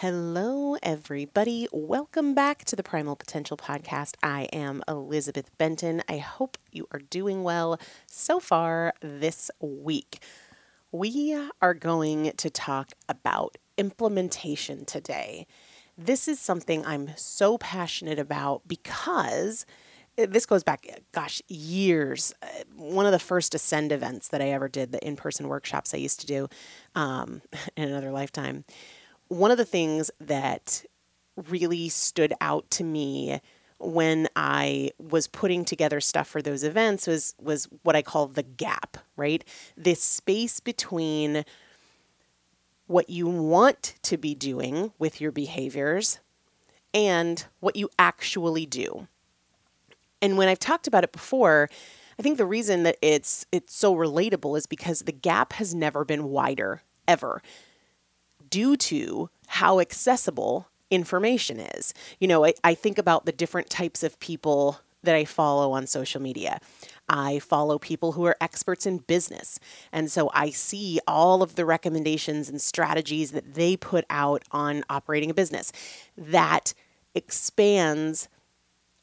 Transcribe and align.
Hello, 0.00 0.76
everybody. 0.80 1.66
Welcome 1.72 2.32
back 2.32 2.64
to 2.66 2.76
the 2.76 2.84
Primal 2.84 3.16
Potential 3.16 3.56
Podcast. 3.56 4.14
I 4.22 4.42
am 4.52 4.80
Elizabeth 4.86 5.50
Benton. 5.58 6.04
I 6.08 6.18
hope 6.18 6.56
you 6.70 6.86
are 6.92 7.00
doing 7.00 7.42
well 7.42 7.80
so 8.06 8.38
far 8.38 8.94
this 9.00 9.50
week. 9.58 10.22
We 10.92 11.36
are 11.60 11.74
going 11.74 12.30
to 12.36 12.48
talk 12.48 12.92
about 13.08 13.58
implementation 13.76 14.84
today. 14.84 15.48
This 15.96 16.28
is 16.28 16.38
something 16.38 16.86
I'm 16.86 17.10
so 17.16 17.58
passionate 17.58 18.20
about 18.20 18.68
because 18.68 19.66
eh, 20.16 20.26
this 20.30 20.46
goes 20.46 20.62
back, 20.62 20.86
eh, 20.88 20.98
gosh, 21.10 21.42
years. 21.48 22.32
Eh, 22.40 22.62
one 22.76 23.06
of 23.06 23.10
the 23.10 23.18
first 23.18 23.52
Ascend 23.52 23.90
events 23.90 24.28
that 24.28 24.40
I 24.40 24.50
ever 24.50 24.68
did, 24.68 24.92
the 24.92 25.04
in 25.04 25.16
person 25.16 25.48
workshops 25.48 25.92
I 25.92 25.96
used 25.96 26.20
to 26.20 26.26
do 26.28 26.48
um, 26.94 27.42
in 27.76 27.88
another 27.88 28.12
lifetime 28.12 28.64
one 29.28 29.50
of 29.50 29.58
the 29.58 29.64
things 29.64 30.10
that 30.20 30.84
really 31.48 31.88
stood 31.88 32.32
out 32.40 32.70
to 32.72 32.84
me 32.84 33.40
when 33.78 34.26
I 34.34 34.90
was 34.98 35.28
putting 35.28 35.64
together 35.64 36.00
stuff 36.00 36.26
for 36.26 36.42
those 36.42 36.64
events 36.64 37.06
was 37.06 37.34
was 37.40 37.68
what 37.82 37.94
I 37.94 38.02
call 38.02 38.26
the 38.26 38.42
gap, 38.42 38.96
right? 39.16 39.44
This 39.76 40.02
space 40.02 40.58
between 40.58 41.44
what 42.86 43.08
you 43.08 43.28
want 43.28 43.94
to 44.02 44.16
be 44.16 44.34
doing 44.34 44.92
with 44.98 45.20
your 45.20 45.30
behaviors 45.30 46.18
and 46.92 47.44
what 47.60 47.76
you 47.76 47.88
actually 47.98 48.66
do. 48.66 49.06
And 50.20 50.36
when 50.36 50.48
I've 50.48 50.58
talked 50.58 50.86
about 50.86 51.04
it 51.04 51.12
before, 51.12 51.68
I 52.18 52.22
think 52.22 52.38
the 52.38 52.46
reason 52.46 52.82
that 52.82 52.96
it's 53.00 53.46
it's 53.52 53.76
so 53.76 53.94
relatable 53.94 54.58
is 54.58 54.66
because 54.66 55.00
the 55.00 55.12
gap 55.12 55.52
has 55.54 55.74
never 55.74 56.04
been 56.04 56.24
wider 56.24 56.82
ever 57.06 57.40
due 58.50 58.76
to 58.76 59.30
how 59.46 59.80
accessible 59.80 60.68
information 60.90 61.60
is. 61.60 61.94
You 62.18 62.28
know, 62.28 62.44
I, 62.44 62.54
I 62.64 62.74
think 62.74 62.98
about 62.98 63.26
the 63.26 63.32
different 63.32 63.70
types 63.70 64.02
of 64.02 64.18
people 64.20 64.80
that 65.02 65.14
I 65.14 65.24
follow 65.24 65.72
on 65.72 65.86
social 65.86 66.20
media. 66.20 66.60
I 67.08 67.38
follow 67.38 67.78
people 67.78 68.12
who 68.12 68.24
are 68.24 68.36
experts 68.40 68.84
in 68.84 68.98
business. 68.98 69.58
And 69.92 70.10
so 70.10 70.30
I 70.34 70.50
see 70.50 71.00
all 71.06 71.42
of 71.42 71.54
the 71.54 71.64
recommendations 71.64 72.48
and 72.48 72.60
strategies 72.60 73.30
that 73.30 73.54
they 73.54 73.76
put 73.76 74.04
out 74.10 74.42
on 74.50 74.84
operating 74.90 75.30
a 75.30 75.34
business. 75.34 75.72
That 76.16 76.74
expands 77.14 78.28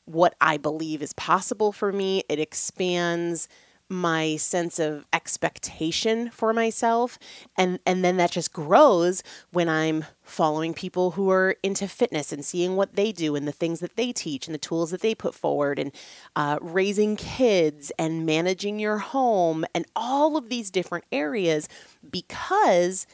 what 0.05 0.35
I 0.39 0.57
believe 0.57 1.01
is 1.01 1.13
possible 1.13 1.71
for 1.71 1.91
me. 1.91 2.23
It 2.29 2.39
expands 2.39 3.47
my 3.89 4.35
sense 4.35 4.79
of 4.79 5.05
expectation 5.13 6.29
for 6.31 6.53
myself 6.53 7.19
and 7.55 7.79
and 7.85 8.03
then 8.03 8.17
that 8.17 8.31
just 8.31 8.51
grows 8.51 9.21
when 9.51 9.69
I'm 9.69 10.05
following 10.23 10.73
people 10.73 11.11
who 11.11 11.29
are 11.29 11.55
into 11.61 11.87
fitness 11.87 12.31
and 12.31 12.43
seeing 12.43 12.75
what 12.75 12.95
they 12.95 13.11
do 13.11 13.35
and 13.35 13.47
the 13.47 13.51
things 13.51 13.81
that 13.81 13.95
they 13.95 14.11
teach 14.11 14.47
and 14.47 14.55
the 14.55 14.59
tools 14.59 14.89
that 14.89 15.01
they 15.01 15.13
put 15.13 15.35
forward 15.35 15.77
and 15.77 15.91
uh, 16.35 16.57
raising 16.61 17.15
kids 17.15 17.91
and 17.99 18.25
managing 18.25 18.79
your 18.79 18.97
home 18.97 19.65
and 19.75 19.85
all 19.95 20.35
of 20.35 20.49
these 20.49 20.71
different 20.71 21.05
areas 21.11 21.69
because 22.09 23.05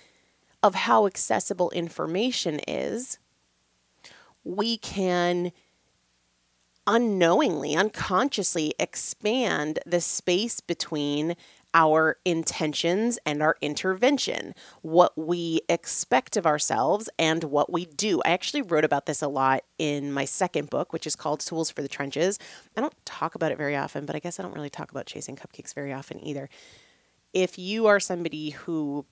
of 0.63 0.73
how 0.73 1.05
accessible 1.05 1.69
information 1.71 2.61
is 2.65 3.19
we 4.43 4.77
can 4.77 5.51
unknowingly, 6.87 7.75
unconsciously 7.75 8.73
expand 8.79 9.79
the 9.85 10.01
space 10.01 10.59
between 10.61 11.35
our 11.73 12.17
intentions 12.25 13.17
and 13.25 13.41
our 13.41 13.55
intervention, 13.61 14.53
what 14.81 15.17
we 15.17 15.61
expect 15.69 16.35
of 16.35 16.45
ourselves 16.45 17.09
and 17.17 17.45
what 17.45 17.71
we 17.71 17.85
do. 17.85 18.21
I 18.25 18.31
actually 18.31 18.61
wrote 18.61 18.83
about 18.83 19.05
this 19.05 19.21
a 19.21 19.27
lot 19.27 19.63
in 19.77 20.11
my 20.11 20.25
second 20.25 20.69
book, 20.69 20.91
which 20.91 21.07
is 21.07 21.15
called 21.15 21.39
Tools 21.39 21.71
for 21.71 21.81
the 21.81 21.87
Trenches. 21.87 22.39
I 22.75 22.81
don't 22.81 23.05
talk 23.05 23.35
about 23.35 23.51
it 23.51 23.57
very 23.57 23.75
often, 23.75 24.05
but 24.05 24.15
I 24.15 24.19
guess 24.19 24.39
I 24.39 24.43
don't 24.43 24.55
really 24.55 24.69
talk 24.69 24.91
about 24.91 25.05
chasing 25.05 25.35
cupcakes 25.35 25.73
very 25.73 25.93
often 25.93 26.19
either. 26.25 26.49
If 27.33 27.57
you 27.57 27.87
are 27.87 28.01
somebody 28.01 28.49
who 28.49 29.05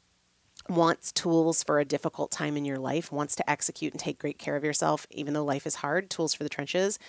wants 0.68 1.13
tools 1.13 1.63
for 1.63 1.80
a 1.80 1.86
difficult 1.86 2.31
time 2.31 2.57
in 2.57 2.65
your 2.65 2.77
life, 2.77 3.10
wants 3.10 3.36
to 3.38 3.50
execute 3.50 3.94
and 3.94 4.00
take 4.00 4.19
great 4.19 4.38
care 4.38 4.57
of 4.57 4.65
yourself, 4.65 5.07
even 5.12 5.33
though 5.33 5.45
life 5.45 5.65
is 5.65 5.75
hard, 5.75 6.10
Tools 6.10 6.33
for 6.33 6.44
the 6.44 6.50
Trenches 6.50 7.00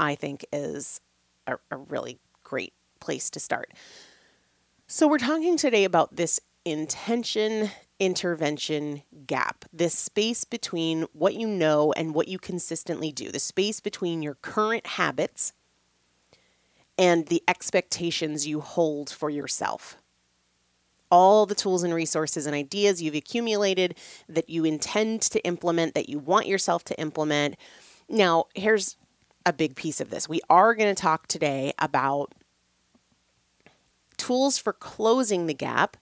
I 0.00 0.14
think 0.14 0.44
is 0.52 1.00
a, 1.46 1.56
a 1.70 1.76
really 1.76 2.18
great 2.44 2.74
place 3.00 3.30
to 3.30 3.40
start. 3.40 3.72
So, 4.86 5.06
we're 5.06 5.18
talking 5.18 5.56
today 5.56 5.84
about 5.84 6.16
this 6.16 6.40
intention 6.64 7.70
intervention 8.00 9.02
gap, 9.26 9.64
this 9.72 9.94
space 9.94 10.44
between 10.44 11.06
what 11.12 11.34
you 11.34 11.48
know 11.48 11.92
and 11.92 12.14
what 12.14 12.28
you 12.28 12.38
consistently 12.38 13.10
do, 13.10 13.30
the 13.30 13.40
space 13.40 13.80
between 13.80 14.22
your 14.22 14.34
current 14.34 14.86
habits 14.86 15.52
and 16.96 17.26
the 17.26 17.42
expectations 17.48 18.46
you 18.46 18.60
hold 18.60 19.10
for 19.10 19.30
yourself. 19.30 19.96
All 21.10 21.46
the 21.46 21.54
tools 21.54 21.82
and 21.82 21.94
resources 21.94 22.46
and 22.46 22.54
ideas 22.54 23.00
you've 23.00 23.14
accumulated 23.14 23.96
that 24.28 24.50
you 24.50 24.64
intend 24.64 25.22
to 25.22 25.40
implement, 25.44 25.94
that 25.94 26.08
you 26.08 26.18
want 26.18 26.46
yourself 26.46 26.84
to 26.84 27.00
implement. 27.00 27.56
Now, 28.08 28.44
here's 28.54 28.96
a 29.46 29.52
big 29.52 29.76
piece 29.76 30.00
of 30.00 30.10
this. 30.10 30.28
We 30.28 30.40
are 30.50 30.74
going 30.74 30.94
to 30.94 31.00
talk 31.00 31.26
today 31.26 31.72
about 31.78 32.34
tools 34.16 34.58
for 34.58 34.72
closing 34.72 35.46
the 35.46 35.54
gap, 35.54 35.96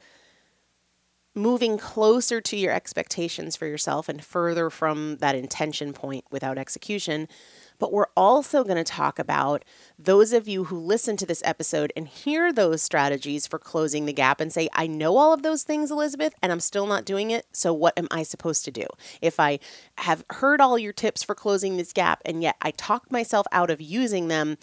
moving 1.35 1.79
closer 1.79 2.41
to 2.41 2.57
your 2.57 2.73
expectations 2.73 3.55
for 3.57 3.67
yourself 3.67 4.09
and 4.09 4.25
further 4.25 4.71
from 4.71 5.19
that 5.19 5.37
intention 5.37 5.93
point 5.93 6.25
without 6.31 6.59
execution. 6.59 7.29
But 7.79 7.93
we're 7.93 8.07
also 8.17 8.65
going 8.65 8.77
to 8.77 8.85
talk 8.85 9.19
about 9.19 9.65
those 9.99 10.33
of 10.33 10.49
you 10.49 10.65
who 10.65 10.79
listen 10.79 11.17
to 11.19 11.27
this 11.27 11.43
episode 11.45 11.93
and 11.97 12.09
hear 12.09 12.53
those 12.53 12.83
strategies 12.83 13.47
for 13.47 13.59
closing 13.59 14.07
the 14.07 14.13
gap 14.13 14.41
and 14.41 14.53
say, 14.53 14.69
I 14.73 14.87
know 14.87 15.17
all 15.17 15.33
of 15.33 15.43
those 15.43 15.63
things, 15.63 15.91
Elizabeth, 15.91 16.35
and 16.43 16.53
I'm 16.53 16.61
still 16.61 16.87
not 16.87 17.05
doing 17.05 17.31
it. 17.31 17.47
So 17.53 17.73
what 17.73 17.99
am 17.99 18.09
I 18.11 18.23
supposed 18.23 18.65
to 18.65 18.71
do? 18.71 18.87
If 19.21 19.39
I 19.39 19.59
have 19.99 20.25
heard 20.31 20.61
all 20.61 20.79
your 20.79 20.93
tips 20.93 21.23
for 21.23 21.35
closing 21.35 21.77
this 21.77 21.93
gap 21.93 22.23
and 22.25 22.43
yet 22.43 22.57
I 22.63 22.71
talked 22.71 23.13
myself 23.13 23.47
out 23.53 23.71
of 23.71 23.81
using 23.81 24.29
them, 24.29 24.57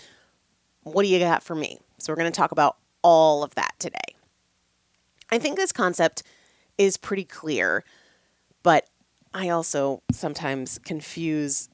what 0.84 1.04
do 1.04 1.10
you 1.10 1.20
got 1.20 1.44
for 1.44 1.56
me? 1.56 1.80
So 2.00 2.12
we're 2.12 2.18
going 2.18 2.32
to 2.32 2.36
talk 2.36 2.52
about 2.52 2.78
all 3.02 3.44
of 3.44 3.56
that 3.56 3.74
today. 3.80 3.98
I 5.30 5.40
think 5.40 5.56
this 5.56 5.72
concept 5.72 6.24
is 6.78 6.98
pretty 6.98 7.24
clear, 7.24 7.84
but 8.62 8.88
I 9.34 9.50
also 9.50 10.04
sometimes 10.12 10.80
confuse 10.80 11.70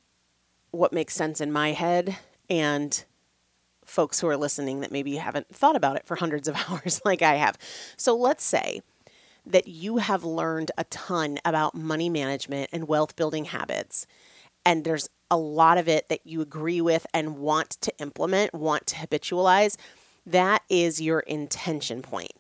what 0.72 0.94
makes 0.94 1.16
sense 1.16 1.42
in 1.42 1.52
my 1.52 1.72
head 1.72 2.18
and 2.50 3.04
folks 3.86 4.20
who 4.20 4.28
are 4.28 4.38
listening 4.38 4.82
that 4.82 4.92
maybe 4.92 5.12
you 5.12 5.20
haven't 5.20 5.54
thought 5.54 5.76
about 5.76 5.96
it 5.96 6.06
for 6.06 6.16
hundreds 6.16 6.48
of 6.48 6.56
hours 6.70 7.02
like 7.04 7.22
I 7.22 7.36
have. 7.36 7.58
So 7.98 8.16
let's 8.16 8.44
say 8.44 8.82
that 9.46 9.68
you 9.68 9.98
have 9.98 10.24
learned 10.24 10.72
a 10.78 10.84
ton 10.86 11.40
about 11.44 11.74
money 11.74 12.10
management 12.10 12.70
and 12.72 12.88
wealth 12.88 13.16
building 13.16 13.46
habits, 13.46 14.06
and 14.66 14.84
there's 14.84 15.10
a 15.32 15.38
lot 15.38 15.78
of 15.78 15.88
it 15.88 16.10
that 16.10 16.26
you 16.26 16.42
agree 16.42 16.82
with 16.82 17.06
and 17.14 17.38
want 17.38 17.72
to 17.82 17.94
implement, 18.00 18.54
want 18.54 18.86
to 18.88 18.96
habitualize. 18.96 19.78
That 20.26 20.64
is 20.70 21.02
your 21.02 21.22
intention 21.22 22.02
point. 22.02 22.34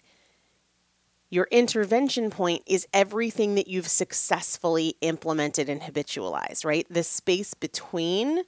Your 1.29 1.47
intervention 1.51 2.31
point 2.31 2.63
is 2.65 2.87
everything 2.91 3.55
that 3.55 3.67
you've 3.67 3.87
successfully 3.87 4.95
implemented 5.01 5.69
and 5.69 5.81
habitualized, 5.81 6.65
right? 6.65 6.87
The 6.89 7.03
space 7.03 7.53
between 7.53 8.43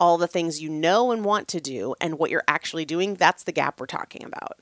all 0.00 0.18
the 0.18 0.26
things 0.26 0.60
you 0.60 0.68
know 0.68 1.12
and 1.12 1.24
want 1.24 1.46
to 1.48 1.60
do 1.60 1.94
and 2.00 2.18
what 2.18 2.30
you're 2.30 2.42
actually 2.48 2.84
doing, 2.84 3.14
that's 3.14 3.44
the 3.44 3.52
gap 3.52 3.78
we're 3.78 3.86
talking 3.86 4.24
about. 4.24 4.58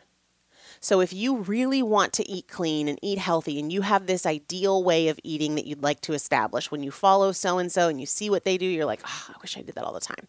So, 0.80 1.00
if 1.00 1.12
you 1.12 1.38
really 1.38 1.82
want 1.82 2.12
to 2.14 2.28
eat 2.28 2.46
clean 2.46 2.86
and 2.86 2.98
eat 3.02 3.18
healthy, 3.18 3.58
and 3.58 3.72
you 3.72 3.80
have 3.82 4.06
this 4.06 4.24
ideal 4.24 4.84
way 4.84 5.08
of 5.08 5.18
eating 5.24 5.56
that 5.56 5.66
you'd 5.66 5.82
like 5.82 6.00
to 6.02 6.12
establish, 6.12 6.70
when 6.70 6.84
you 6.84 6.92
follow 6.92 7.32
so 7.32 7.58
and 7.58 7.72
so 7.72 7.88
and 7.88 7.98
you 7.98 8.06
see 8.06 8.30
what 8.30 8.44
they 8.44 8.56
do, 8.56 8.64
you're 8.64 8.84
like, 8.84 9.00
oh, 9.04 9.24
I 9.30 9.34
wish 9.42 9.56
I 9.56 9.62
did 9.62 9.74
that 9.74 9.82
all 9.82 9.92
the 9.92 9.98
time. 9.98 10.28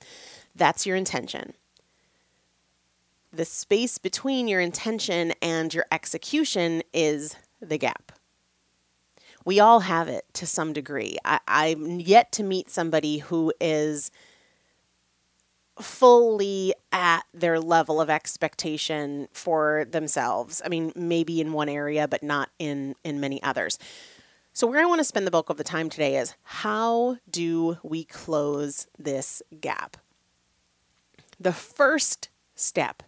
That's 0.55 0.87
your 0.87 0.95
intention 0.95 1.53
the 3.31 3.45
space 3.45 3.97
between 3.97 4.47
your 4.47 4.59
intention 4.59 5.33
and 5.41 5.73
your 5.73 5.85
execution 5.91 6.81
is 6.93 7.35
the 7.61 7.77
gap. 7.77 8.11
We 9.45 9.59
all 9.59 9.81
have 9.81 10.07
it 10.07 10.25
to 10.33 10.45
some 10.45 10.73
degree. 10.73 11.17
I, 11.23 11.39
I'm 11.47 11.99
yet 11.99 12.31
to 12.33 12.43
meet 12.43 12.69
somebody 12.69 13.19
who 13.19 13.53
is 13.59 14.11
fully 15.79 16.73
at 16.91 17.21
their 17.33 17.59
level 17.59 18.01
of 18.01 18.09
expectation 18.09 19.29
for 19.31 19.85
themselves. 19.89 20.61
I 20.65 20.67
mean, 20.67 20.91
maybe 20.95 21.39
in 21.39 21.53
one 21.53 21.69
area, 21.69 22.07
but 22.07 22.21
not 22.21 22.49
in, 22.59 22.95
in 23.03 23.19
many 23.19 23.41
others. 23.43 23.79
So, 24.51 24.67
where 24.67 24.81
I 24.81 24.85
want 24.85 24.99
to 24.99 25.05
spend 25.05 25.25
the 25.25 25.31
bulk 25.31 25.49
of 25.49 25.57
the 25.57 25.63
time 25.63 25.89
today 25.89 26.17
is 26.17 26.35
how 26.43 27.17
do 27.29 27.77
we 27.81 28.03
close 28.03 28.87
this 28.97 29.41
gap? 29.61 29.95
The 31.39 31.53
first 31.53 32.29
step 32.55 33.03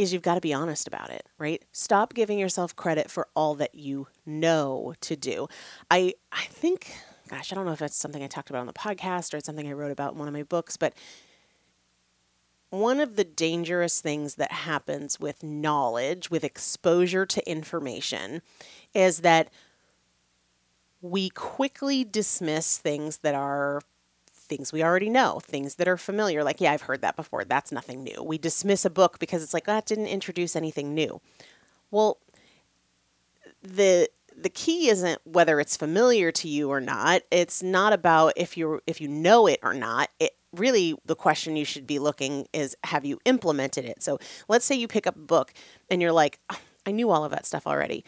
is 0.00 0.14
you've 0.14 0.22
got 0.22 0.36
to 0.36 0.40
be 0.40 0.54
honest 0.54 0.88
about 0.88 1.10
it, 1.10 1.26
right? 1.38 1.62
Stop 1.72 2.14
giving 2.14 2.38
yourself 2.38 2.74
credit 2.74 3.10
for 3.10 3.28
all 3.36 3.54
that 3.56 3.74
you 3.74 4.06
know 4.24 4.94
to 5.02 5.14
do. 5.14 5.46
I 5.90 6.14
I 6.32 6.44
think 6.44 6.94
gosh, 7.28 7.52
I 7.52 7.54
don't 7.54 7.66
know 7.66 7.72
if 7.72 7.78
that's 7.78 7.96
something 7.96 8.22
I 8.22 8.26
talked 8.26 8.48
about 8.48 8.60
on 8.60 8.66
the 8.66 8.72
podcast 8.72 9.34
or 9.34 9.36
it's 9.36 9.46
something 9.46 9.68
I 9.68 9.72
wrote 9.72 9.92
about 9.92 10.14
in 10.14 10.18
one 10.18 10.26
of 10.26 10.32
my 10.32 10.42
books, 10.42 10.78
but 10.78 10.94
one 12.70 12.98
of 12.98 13.16
the 13.16 13.24
dangerous 13.24 14.00
things 14.00 14.36
that 14.36 14.50
happens 14.50 15.20
with 15.20 15.42
knowledge, 15.42 16.30
with 16.30 16.44
exposure 16.44 17.26
to 17.26 17.50
information, 17.50 18.40
is 18.94 19.18
that 19.18 19.50
we 21.02 21.28
quickly 21.30 22.04
dismiss 22.04 22.78
things 22.78 23.18
that 23.18 23.34
are 23.34 23.82
things 24.50 24.72
we 24.72 24.82
already 24.82 25.08
know, 25.08 25.40
things 25.40 25.76
that 25.76 25.88
are 25.88 25.96
familiar. 25.96 26.44
Like, 26.44 26.60
yeah, 26.60 26.72
I've 26.72 26.82
heard 26.82 27.00
that 27.00 27.16
before. 27.16 27.44
That's 27.44 27.72
nothing 27.72 28.02
new. 28.02 28.22
We 28.22 28.36
dismiss 28.36 28.84
a 28.84 28.90
book 28.90 29.18
because 29.18 29.42
it's 29.42 29.54
like, 29.54 29.64
ah, 29.68 29.74
that 29.74 29.86
didn't 29.86 30.08
introduce 30.08 30.54
anything 30.54 30.92
new. 30.92 31.22
Well, 31.90 32.18
the 33.62 34.10
the 34.36 34.48
key 34.48 34.88
isn't 34.88 35.20
whether 35.24 35.60
it's 35.60 35.76
familiar 35.76 36.32
to 36.32 36.48
you 36.48 36.70
or 36.70 36.80
not. 36.80 37.22
It's 37.30 37.62
not 37.62 37.92
about 37.92 38.32
if 38.36 38.56
you 38.56 38.80
if 38.86 39.00
you 39.00 39.08
know 39.08 39.46
it 39.46 39.60
or 39.62 39.72
not. 39.72 40.10
It 40.18 40.32
really 40.52 40.96
the 41.06 41.16
question 41.16 41.56
you 41.56 41.64
should 41.64 41.86
be 41.86 41.98
looking 41.98 42.48
is 42.52 42.76
have 42.84 43.04
you 43.04 43.18
implemented 43.24 43.84
it? 43.84 44.02
So 44.02 44.18
let's 44.48 44.64
say 44.64 44.74
you 44.74 44.88
pick 44.88 45.06
up 45.06 45.16
a 45.16 45.20
book 45.20 45.54
and 45.90 46.02
you're 46.02 46.12
like, 46.12 46.40
oh, 46.50 46.58
I 46.86 46.90
knew 46.90 47.10
all 47.10 47.24
of 47.24 47.30
that 47.30 47.46
stuff 47.46 47.66
already. 47.66 48.04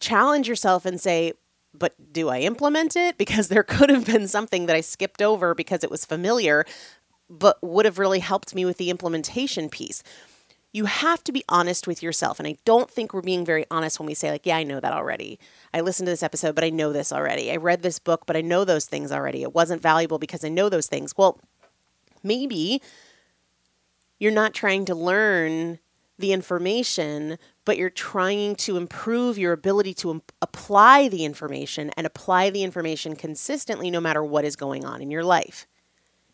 Challenge 0.00 0.46
yourself 0.48 0.84
and 0.84 1.00
say, 1.00 1.32
but 1.74 2.12
do 2.12 2.28
I 2.28 2.40
implement 2.40 2.96
it? 2.96 3.18
Because 3.18 3.48
there 3.48 3.62
could 3.62 3.90
have 3.90 4.06
been 4.06 4.28
something 4.28 4.66
that 4.66 4.76
I 4.76 4.80
skipped 4.80 5.22
over 5.22 5.54
because 5.54 5.84
it 5.84 5.90
was 5.90 6.04
familiar, 6.04 6.64
but 7.30 7.58
would 7.62 7.84
have 7.84 7.98
really 7.98 8.20
helped 8.20 8.54
me 8.54 8.64
with 8.64 8.78
the 8.78 8.90
implementation 8.90 9.68
piece. 9.68 10.02
You 10.72 10.84
have 10.84 11.24
to 11.24 11.32
be 11.32 11.44
honest 11.48 11.86
with 11.86 12.02
yourself. 12.02 12.38
And 12.38 12.46
I 12.46 12.56
don't 12.64 12.90
think 12.90 13.12
we're 13.12 13.22
being 13.22 13.44
very 13.44 13.64
honest 13.70 13.98
when 13.98 14.06
we 14.06 14.14
say, 14.14 14.30
like, 14.30 14.44
yeah, 14.44 14.56
I 14.56 14.64
know 14.64 14.80
that 14.80 14.92
already. 14.92 15.38
I 15.72 15.80
listened 15.80 16.06
to 16.06 16.12
this 16.12 16.22
episode, 16.22 16.54
but 16.54 16.64
I 16.64 16.70
know 16.70 16.92
this 16.92 17.12
already. 17.12 17.50
I 17.50 17.56
read 17.56 17.82
this 17.82 17.98
book, 17.98 18.26
but 18.26 18.36
I 18.36 18.42
know 18.42 18.64
those 18.64 18.84
things 18.84 19.10
already. 19.10 19.42
It 19.42 19.54
wasn't 19.54 19.82
valuable 19.82 20.18
because 20.18 20.44
I 20.44 20.48
know 20.48 20.68
those 20.68 20.86
things. 20.86 21.16
Well, 21.16 21.38
maybe 22.22 22.82
you're 24.18 24.32
not 24.32 24.52
trying 24.52 24.84
to 24.86 24.94
learn 24.94 25.78
the 26.18 26.32
information, 26.32 27.38
but 27.64 27.76
you're 27.78 27.90
trying 27.90 28.56
to 28.56 28.76
improve 28.76 29.38
your 29.38 29.52
ability 29.52 29.94
to 29.94 30.10
imp- 30.10 30.32
apply 30.42 31.08
the 31.08 31.24
information 31.24 31.90
and 31.96 32.06
apply 32.06 32.50
the 32.50 32.62
information 32.62 33.14
consistently 33.14 33.90
no 33.90 34.00
matter 34.00 34.24
what 34.24 34.44
is 34.44 34.56
going 34.56 34.84
on 34.84 35.00
in 35.00 35.10
your 35.10 35.24
life. 35.24 35.66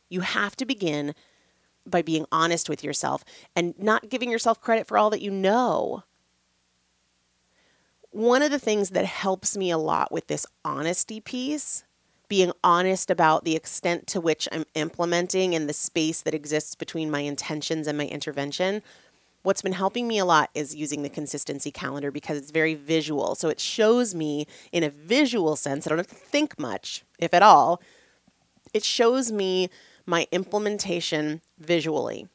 You 0.09 0.21
have 0.21 0.57
to 0.57 0.65
begin 0.65 1.15
by 1.87 2.03
being 2.03 2.25
honest 2.33 2.69
with 2.69 2.83
yourself 2.83 3.25
and 3.55 3.75
not 3.79 4.09
giving 4.09 4.31
yourself 4.31 4.61
credit 4.61 4.87
for 4.87 4.97
all 4.97 5.11
that 5.11 5.21
you 5.21 5.31
know. 5.31 6.05
One 8.11 8.43
of 8.43 8.51
the 8.51 8.59
things 8.59 8.91
that 8.91 9.05
helps 9.05 9.57
me 9.57 9.71
a 9.71 9.79
lot 9.79 10.13
with 10.13 10.29
this 10.29 10.47
honesty 10.65 11.21
piece 11.21 11.85
being 12.29 12.53
honest 12.63 13.11
about 13.11 13.45
the 13.45 13.55
extent 13.55 14.07
to 14.07 14.21
which 14.21 14.49
I'm 14.51 14.65
implementing 14.75 15.55
and 15.55 15.69
the 15.69 15.75
space 15.75 16.23
that 16.23 16.35
exists 16.35 16.75
between 16.75 17.11
my 17.11 17.21
intentions 17.21 17.87
and 17.87 17.99
my 17.99 18.07
intervention. 18.07 18.83
What's 19.45 19.61
been 19.61 19.73
helping 19.73 20.09
me 20.09 20.17
a 20.17 20.25
lot 20.25 20.49
is 20.55 20.75
using 20.75 21.03
the 21.03 21.11
consistency 21.11 21.71
calendar 21.71 22.11
because 22.11 22.39
it's 22.39 22.51
very 22.51 22.75
visual. 22.75 23.35
So 23.35 23.51
it 23.51 23.61
shows 23.61 24.15
me 24.15 24.47
in 24.73 24.83
a 24.83 24.89
visual 24.89 25.55
sense, 25.55 25.87
I 25.87 25.91
don't 25.91 25.99
have 25.99 26.07
to 26.07 26.15
think 26.15 26.59
much, 26.59 27.05
if 27.19 27.35
at 27.35 27.43
all. 27.43 27.83
It 28.73 28.85
shows 28.85 29.31
me 29.31 29.69
my 30.07 30.27
implementation 30.33 31.43
visually. 31.59 32.27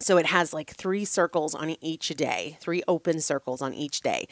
So 0.00 0.16
it 0.16 0.26
has 0.26 0.52
like 0.52 0.70
three 0.70 1.04
circles 1.04 1.54
on 1.54 1.76
each 1.80 2.08
day, 2.08 2.58
three 2.60 2.82
open 2.88 3.20
circles 3.20 3.62
on 3.62 3.72
each 3.72 4.00
day. 4.00 4.26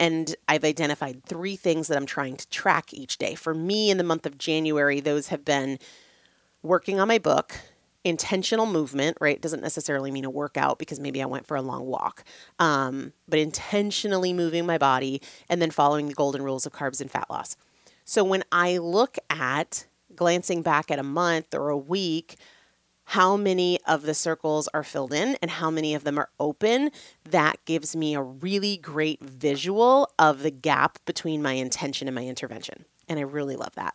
And 0.00 0.34
I've 0.48 0.64
identified 0.64 1.22
three 1.22 1.56
things 1.56 1.86
that 1.88 1.98
I'm 1.98 2.06
trying 2.06 2.38
to 2.38 2.48
track 2.48 2.94
each 2.94 3.18
day. 3.18 3.34
For 3.34 3.52
me, 3.52 3.90
in 3.90 3.98
the 3.98 4.04
month 4.04 4.24
of 4.24 4.38
January, 4.38 5.00
those 5.00 5.28
have 5.28 5.44
been 5.44 5.78
working 6.62 6.98
on 6.98 7.08
my 7.08 7.18
book, 7.18 7.60
intentional 8.04 8.66
movement, 8.66 9.16
right? 9.20 9.40
Doesn't 9.40 9.62
necessarily 9.62 10.10
mean 10.10 10.24
a 10.24 10.30
workout 10.30 10.78
because 10.78 10.98
maybe 10.98 11.22
I 11.22 11.26
went 11.26 11.46
for 11.46 11.56
a 11.56 11.62
long 11.62 11.86
walk, 11.86 12.24
um, 12.58 13.12
but 13.28 13.38
intentionally 13.38 14.32
moving 14.32 14.66
my 14.66 14.78
body 14.78 15.22
and 15.48 15.62
then 15.62 15.70
following 15.70 16.08
the 16.08 16.14
golden 16.14 16.42
rules 16.42 16.66
of 16.66 16.72
carbs 16.72 17.00
and 17.00 17.10
fat 17.10 17.30
loss. 17.30 17.56
So 18.04 18.24
when 18.24 18.42
I 18.50 18.78
look 18.78 19.16
at 19.30 19.86
glancing 20.16 20.62
back 20.62 20.90
at 20.90 20.98
a 20.98 21.04
month 21.04 21.54
or 21.54 21.68
a 21.68 21.76
week, 21.76 22.36
how 23.04 23.36
many 23.36 23.78
of 23.86 24.02
the 24.02 24.14
circles 24.14 24.68
are 24.72 24.82
filled 24.82 25.12
in 25.12 25.36
and 25.42 25.50
how 25.50 25.70
many 25.70 25.94
of 25.94 26.04
them 26.04 26.18
are 26.18 26.30
open, 26.40 26.90
that 27.28 27.64
gives 27.64 27.94
me 27.94 28.14
a 28.14 28.22
really 28.22 28.76
great 28.76 29.22
visual 29.22 30.10
of 30.18 30.42
the 30.42 30.50
gap 30.50 30.98
between 31.04 31.42
my 31.42 31.52
intention 31.52 32.08
and 32.08 32.14
my 32.14 32.26
intervention. 32.26 32.84
And 33.08 33.18
I 33.18 33.22
really 33.22 33.56
love 33.56 33.74
that. 33.74 33.94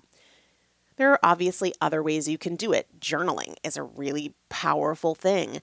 There 0.98 1.12
are 1.12 1.20
obviously 1.24 1.74
other 1.80 2.04
ways 2.04 2.28
you 2.28 2.38
can 2.38 2.56
do 2.56 2.74
it. 2.74 3.00
Journaling 3.00 3.56
is 3.64 3.78
a 3.78 3.84
really 3.84 4.34
powerful 4.50 5.16
thing. 5.16 5.62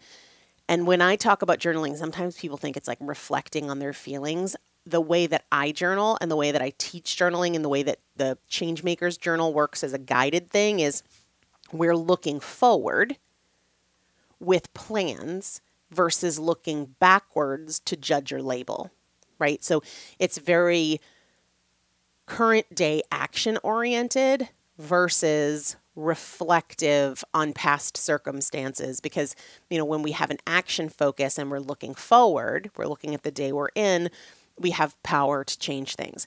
And 0.69 0.87
when 0.87 1.03
I 1.03 1.17
talk 1.17 1.43
about 1.43 1.59
journaling, 1.59 1.97
sometimes 1.97 2.38
people 2.38 2.57
think 2.57 2.76
it's 2.76 2.88
like 2.88 2.99
reflecting 3.00 3.69
on 3.69 3.81
their 3.81 3.93
feelings. 3.93 4.57
The 4.87 5.00
way 5.00 5.26
that 5.26 5.45
I 5.53 5.73
journal 5.73 6.17
and 6.21 6.31
the 6.31 6.37
way 6.37 6.53
that 6.53 6.62
I 6.62 6.73
teach 6.79 7.17
journaling 7.17 7.55
and 7.55 7.64
the 7.64 7.69
way 7.69 7.83
that 7.83 7.99
the 8.17 8.38
Changemakers 8.50 9.21
journal 9.21 9.53
works 9.53 9.85
as 9.85 9.93
a 9.93 9.99
guided 9.99 10.50
thing 10.50 10.81
is 10.81 11.03
we're 11.73 11.97
looking 11.97 12.41
forward 12.41 13.17
with 14.41 14.73
plans 14.75 15.61
versus 15.91 16.38
looking 16.38 16.95
backwards 16.99 17.81
to 17.81 17.97
judge 17.97 18.33
or 18.33 18.43
label, 18.43 18.91
right? 19.38 19.62
So 19.64 19.83
it's 20.19 20.38
very 20.38 21.00
current 22.26 22.75
day 22.75 23.03
action 23.11 23.59
oriented 23.62 24.49
versus 24.78 25.76
reflective 25.97 27.23
on 27.33 27.52
past 27.52 27.97
circumstances. 27.97 29.00
Because 29.00 29.37
you 29.71 29.78
know 29.78 29.85
when 29.85 30.02
we 30.02 30.12
have 30.12 30.31
an 30.31 30.38
action 30.47 30.88
focus 30.88 31.38
and 31.38 31.50
we're 31.50 31.61
looking 31.61 31.95
forward 31.95 32.71
we're 32.76 32.87
looking 32.87 33.14
at 33.14 33.23
the 33.23 33.31
day 33.31 33.52
we're 33.52 33.69
in 33.75 34.11
we 34.59 34.71
have 34.71 35.00
power 35.02 35.45
to 35.45 35.59
change 35.59 35.95
things. 35.95 36.26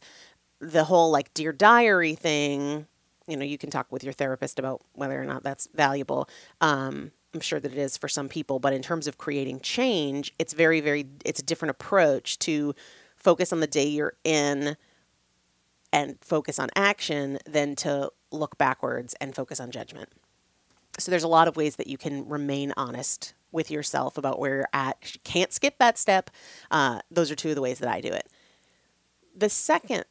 The 0.60 0.86
whole 0.86 1.12
like 1.12 1.34
dear 1.34 1.51
diary 1.51 2.16
thing 2.16 2.88
you 3.27 3.36
know 3.36 3.46
you 3.46 3.58
can 3.58 3.70
talk 3.70 3.92
with 3.92 4.04
your 4.04 4.13
therapist 4.13 4.58
about 4.58 4.82
whether 4.94 5.22
or 5.22 5.25
not 5.25 5.44
that's 5.44 5.68
valuable. 5.74 6.30
Um, 6.62 7.12
I'm 7.34 7.42
sure 7.42 7.60
that 7.60 7.72
it 7.72 7.77
is 7.77 7.98
for 7.98 8.08
some 8.08 8.30
people, 8.30 8.60
but 8.60 8.74
in 8.74 8.82
terms 8.82 9.06
of 9.06 9.18
creating 9.18 9.60
change, 9.60 10.34
it's 10.39 10.54
very, 10.54 10.80
very, 10.80 11.06
it's 11.25 11.39
a 11.39 11.44
different 11.44 11.70
approach 11.72 12.39
to 12.39 12.74
focus 13.16 13.51
on 13.51 13.60
the 13.60 13.68
day 13.68 13.86
you're 13.86 14.13
in 14.24 14.77
and 15.98 16.16
focus 16.22 16.60
on 16.60 16.70
action 16.75 17.39
than 17.48 17.75
to 17.75 18.12
look 18.32 18.56
backwards 18.60 19.16
and 19.20 19.36
focus 19.36 19.60
on 19.60 19.72
judgment. 19.72 20.10
So 21.00 21.10
there's 21.10 21.24
a 21.24 21.27
lot 21.27 21.48
of 21.48 21.58
ways 21.58 21.77
that 21.77 21.88
you 21.88 21.98
can 21.98 22.30
remain 22.30 22.72
honest 22.77 23.34
with 23.51 23.72
yourself 23.72 24.16
about 24.16 24.38
where 24.38 24.58
you're 24.58 24.70
at. 24.74 25.16
You 25.16 25.20
can't 25.24 25.51
skip 25.51 25.80
that 25.80 25.98
step. 25.98 26.30
Uh, 26.70 27.00
those 27.10 27.32
are 27.32 27.36
two 27.36 27.50
of 27.50 27.56
the 27.56 27.63
ways 27.63 27.80
that 27.80 27.89
I 27.89 28.01
do 28.01 28.10
it. 28.10 28.27
The 29.36 29.50
second 29.50 30.06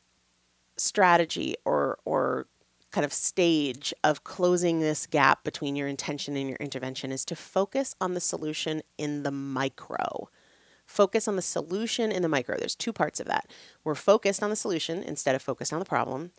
strategy 0.76 1.54
or 1.64 1.98
or 2.04 2.46
kind 2.90 3.04
of 3.04 3.12
stage 3.12 3.94
of 4.02 4.24
closing 4.24 4.80
this 4.80 5.06
gap 5.06 5.44
between 5.44 5.76
your 5.76 5.86
intention 5.86 6.36
and 6.36 6.48
your 6.48 6.58
intervention 6.58 7.12
is 7.12 7.24
to 7.26 7.36
focus 7.36 7.94
on 8.00 8.14
the 8.14 8.20
solution 8.20 8.82
in 8.98 9.22
the 9.22 9.30
micro. 9.30 10.28
Focus 10.86 11.26
on 11.26 11.36
the 11.36 11.42
solution 11.42 12.12
in 12.12 12.22
the 12.22 12.28
micro. 12.28 12.56
There's 12.56 12.76
two 12.76 12.92
parts 12.92 13.18
of 13.18 13.26
that. 13.26 13.50
We're 13.84 13.96
focused 13.96 14.42
on 14.42 14.50
the 14.50 14.56
solution 14.56 15.02
instead 15.02 15.34
of 15.34 15.42
focused 15.42 15.72
on 15.72 15.80
the 15.80 15.84
problem, 15.84 16.30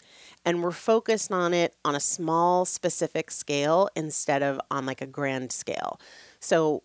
and 0.46 0.63
we're 0.63 0.72
focused 0.72 1.32
on 1.32 1.54
it 1.54 1.75
on 1.84 1.96
a 1.96 2.00
small, 2.00 2.66
specific 2.66 3.30
scale 3.30 3.89
instead 3.96 4.42
of 4.42 4.60
on 4.72 4.86
like 4.86 5.01
a 5.01 5.06
grand 5.06 5.51
scale. 5.51 6.00
So, 6.39 6.84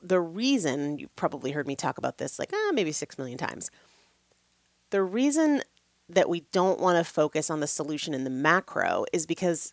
the 0.00 0.20
reason 0.20 0.98
you 0.98 1.08
probably 1.14 1.52
heard 1.52 1.68
me 1.68 1.76
talk 1.76 1.98
about 1.98 2.18
this 2.18 2.38
like 2.38 2.50
ah, 2.52 2.72
maybe 2.72 2.90
six 2.90 3.18
million 3.18 3.38
times. 3.38 3.70
The 4.90 5.02
reason 5.02 5.62
that 6.08 6.28
we 6.28 6.40
don't 6.52 6.80
want 6.80 6.98
to 6.98 7.10
focus 7.10 7.50
on 7.50 7.60
the 7.60 7.66
solution 7.66 8.14
in 8.14 8.24
the 8.24 8.30
macro 8.30 9.04
is 9.12 9.26
because 9.26 9.72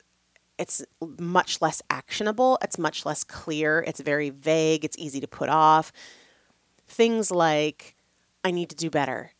it's 0.58 0.84
much 1.18 1.62
less 1.62 1.82
actionable, 1.90 2.58
it's 2.62 2.78
much 2.78 3.06
less 3.06 3.24
clear, 3.24 3.84
it's 3.88 4.02
very 4.02 4.30
vague, 4.30 4.84
it's 4.84 4.98
easy 4.98 5.22
to 5.22 5.28
put 5.28 5.50
off. 5.50 5.92
Things 6.90 7.32
like, 7.32 7.96
I 8.44 8.52
need 8.52 8.70
to 8.72 8.76
do 8.76 8.90
better. 8.90 9.32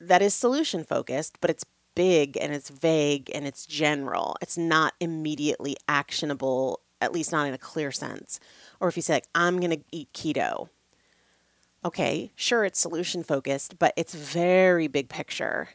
That 0.00 0.22
is 0.22 0.34
solution 0.34 0.82
focused, 0.82 1.38
but 1.40 1.50
it's 1.50 1.64
big 1.94 2.36
and 2.40 2.52
it's 2.52 2.70
vague 2.70 3.30
and 3.34 3.46
it's 3.46 3.66
general. 3.66 4.36
It's 4.40 4.58
not 4.58 4.94
immediately 4.98 5.76
actionable, 5.86 6.80
at 7.00 7.12
least 7.12 7.32
not 7.32 7.46
in 7.46 7.54
a 7.54 7.58
clear 7.58 7.92
sense. 7.92 8.40
Or 8.80 8.88
if 8.88 8.96
you 8.96 9.02
say, 9.02 9.14
like, 9.14 9.28
I'm 9.34 9.60
going 9.60 9.70
to 9.70 9.84
eat 9.92 10.12
keto, 10.12 10.68
okay, 11.84 12.32
sure, 12.34 12.64
it's 12.64 12.80
solution 12.80 13.22
focused, 13.22 13.78
but 13.78 13.92
it's 13.96 14.14
very 14.14 14.88
big 14.88 15.08
picture. 15.08 15.68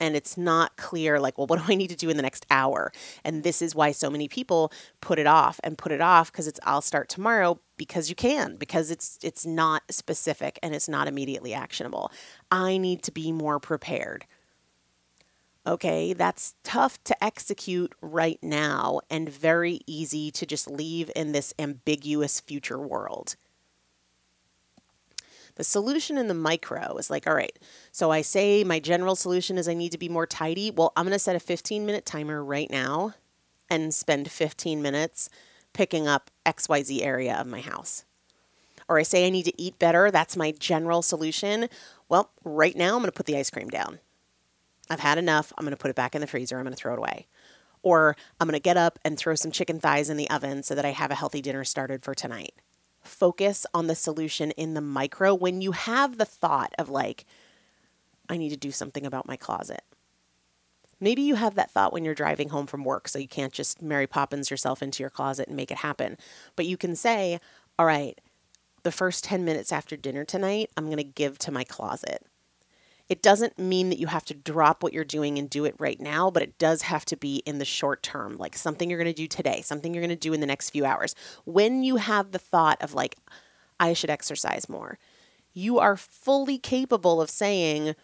And 0.00 0.16
it's 0.16 0.36
not 0.36 0.76
clear, 0.76 1.20
like, 1.20 1.38
well, 1.38 1.46
what 1.46 1.58
do 1.58 1.72
I 1.72 1.76
need 1.76 1.90
to 1.90 1.96
do 1.96 2.10
in 2.10 2.16
the 2.16 2.22
next 2.22 2.46
hour? 2.50 2.92
And 3.24 3.42
this 3.42 3.62
is 3.62 3.74
why 3.74 3.92
so 3.92 4.10
many 4.10 4.26
people 4.26 4.72
put 5.00 5.18
it 5.18 5.26
off 5.26 5.60
and 5.62 5.78
put 5.78 5.92
it 5.92 6.00
off 6.00 6.32
because 6.32 6.48
it's 6.48 6.58
I'll 6.64 6.82
start 6.82 7.08
tomorrow 7.08 7.60
because 7.76 8.08
you 8.08 8.14
can, 8.14 8.56
because 8.56 8.90
it's 8.90 9.18
it's 9.22 9.46
not 9.46 9.82
specific 9.90 10.58
and 10.62 10.74
it's 10.74 10.88
not 10.88 11.06
immediately 11.06 11.54
actionable. 11.54 12.10
I 12.50 12.78
need 12.78 13.02
to 13.04 13.12
be 13.12 13.30
more 13.32 13.60
prepared. 13.60 14.26
Okay, 15.66 16.14
that's 16.14 16.54
tough 16.64 17.02
to 17.04 17.22
execute 17.22 17.94
right 18.00 18.38
now 18.42 19.00
and 19.10 19.28
very 19.28 19.80
easy 19.86 20.30
to 20.30 20.46
just 20.46 20.70
leave 20.70 21.10
in 21.14 21.32
this 21.32 21.52
ambiguous 21.58 22.40
future 22.40 22.78
world. 22.78 23.36
The 25.60 25.64
solution 25.64 26.16
in 26.16 26.26
the 26.28 26.32
micro 26.32 26.96
is 26.96 27.10
like, 27.10 27.26
all 27.26 27.34
right, 27.34 27.58
so 27.92 28.10
I 28.10 28.22
say 28.22 28.64
my 28.64 28.80
general 28.80 29.14
solution 29.14 29.58
is 29.58 29.68
I 29.68 29.74
need 29.74 29.92
to 29.92 29.98
be 29.98 30.08
more 30.08 30.26
tidy. 30.26 30.70
Well, 30.70 30.90
I'm 30.96 31.04
going 31.04 31.12
to 31.12 31.18
set 31.18 31.36
a 31.36 31.38
15 31.38 31.84
minute 31.84 32.06
timer 32.06 32.42
right 32.42 32.70
now 32.70 33.12
and 33.68 33.92
spend 33.92 34.30
15 34.30 34.80
minutes 34.80 35.28
picking 35.74 36.08
up 36.08 36.30
XYZ 36.46 37.02
area 37.02 37.36
of 37.36 37.46
my 37.46 37.60
house. 37.60 38.06
Or 38.88 38.98
I 38.98 39.02
say 39.02 39.26
I 39.26 39.28
need 39.28 39.42
to 39.42 39.60
eat 39.60 39.78
better. 39.78 40.10
That's 40.10 40.34
my 40.34 40.52
general 40.52 41.02
solution. 41.02 41.68
Well, 42.08 42.30
right 42.42 42.74
now 42.74 42.94
I'm 42.94 43.00
going 43.00 43.12
to 43.12 43.12
put 43.12 43.26
the 43.26 43.36
ice 43.36 43.50
cream 43.50 43.68
down. 43.68 43.98
I've 44.88 45.00
had 45.00 45.18
enough. 45.18 45.52
I'm 45.58 45.66
going 45.66 45.76
to 45.76 45.82
put 45.82 45.90
it 45.90 45.94
back 45.94 46.14
in 46.14 46.22
the 46.22 46.26
freezer. 46.26 46.56
I'm 46.56 46.64
going 46.64 46.74
to 46.74 46.80
throw 46.80 46.94
it 46.94 46.98
away. 46.98 47.26
or 47.82 48.16
I'm 48.40 48.46
going 48.46 48.58
to 48.58 48.62
get 48.62 48.78
up 48.78 48.98
and 49.04 49.18
throw 49.18 49.34
some 49.34 49.50
chicken 49.50 49.78
thighs 49.78 50.08
in 50.08 50.16
the 50.16 50.30
oven 50.30 50.62
so 50.62 50.74
that 50.74 50.86
I 50.86 50.92
have 50.92 51.10
a 51.10 51.16
healthy 51.16 51.42
dinner 51.42 51.64
started 51.64 52.02
for 52.02 52.14
tonight. 52.14 52.54
Focus 53.02 53.66
on 53.72 53.86
the 53.86 53.94
solution 53.94 54.50
in 54.52 54.74
the 54.74 54.80
micro 54.80 55.34
when 55.34 55.60
you 55.60 55.72
have 55.72 56.18
the 56.18 56.24
thought 56.24 56.72
of 56.78 56.88
like, 56.88 57.24
I 58.28 58.36
need 58.36 58.50
to 58.50 58.56
do 58.56 58.70
something 58.70 59.04
about 59.04 59.26
my 59.26 59.36
closet. 59.36 59.82
Maybe 61.00 61.22
you 61.22 61.34
have 61.34 61.54
that 61.54 61.70
thought 61.70 61.92
when 61.92 62.04
you're 62.04 62.14
driving 62.14 62.50
home 62.50 62.66
from 62.66 62.84
work, 62.84 63.08
so 63.08 63.18
you 63.18 63.26
can't 63.26 63.52
just 63.52 63.80
Mary 63.80 64.06
Poppins 64.06 64.50
yourself 64.50 64.82
into 64.82 65.02
your 65.02 65.10
closet 65.10 65.48
and 65.48 65.56
make 65.56 65.70
it 65.70 65.78
happen. 65.78 66.18
But 66.56 66.66
you 66.66 66.76
can 66.76 66.94
say, 66.94 67.40
All 67.78 67.86
right, 67.86 68.20
the 68.82 68.92
first 68.92 69.24
10 69.24 69.44
minutes 69.44 69.72
after 69.72 69.96
dinner 69.96 70.24
tonight, 70.24 70.70
I'm 70.76 70.86
going 70.86 70.98
to 70.98 71.04
give 71.04 71.38
to 71.38 71.52
my 71.52 71.64
closet. 71.64 72.26
It 73.10 73.22
doesn't 73.22 73.58
mean 73.58 73.88
that 73.88 73.98
you 73.98 74.06
have 74.06 74.24
to 74.26 74.34
drop 74.34 74.84
what 74.84 74.92
you're 74.92 75.04
doing 75.04 75.36
and 75.36 75.50
do 75.50 75.64
it 75.64 75.74
right 75.80 76.00
now, 76.00 76.30
but 76.30 76.44
it 76.44 76.56
does 76.58 76.82
have 76.82 77.04
to 77.06 77.16
be 77.16 77.42
in 77.44 77.58
the 77.58 77.64
short 77.64 78.04
term, 78.04 78.36
like 78.36 78.56
something 78.56 78.88
you're 78.88 79.00
going 79.00 79.12
to 79.12 79.22
do 79.22 79.26
today, 79.26 79.62
something 79.62 79.92
you're 79.92 80.00
going 80.00 80.10
to 80.10 80.16
do 80.16 80.32
in 80.32 80.38
the 80.38 80.46
next 80.46 80.70
few 80.70 80.84
hours. 80.84 81.16
When 81.44 81.82
you 81.82 81.96
have 81.96 82.30
the 82.30 82.38
thought 82.38 82.80
of, 82.80 82.94
like, 82.94 83.16
I 83.80 83.94
should 83.94 84.10
exercise 84.10 84.68
more, 84.68 84.96
you 85.52 85.80
are 85.80 85.96
fully 85.96 86.56
capable 86.56 87.20
of 87.20 87.30
saying, 87.30 87.96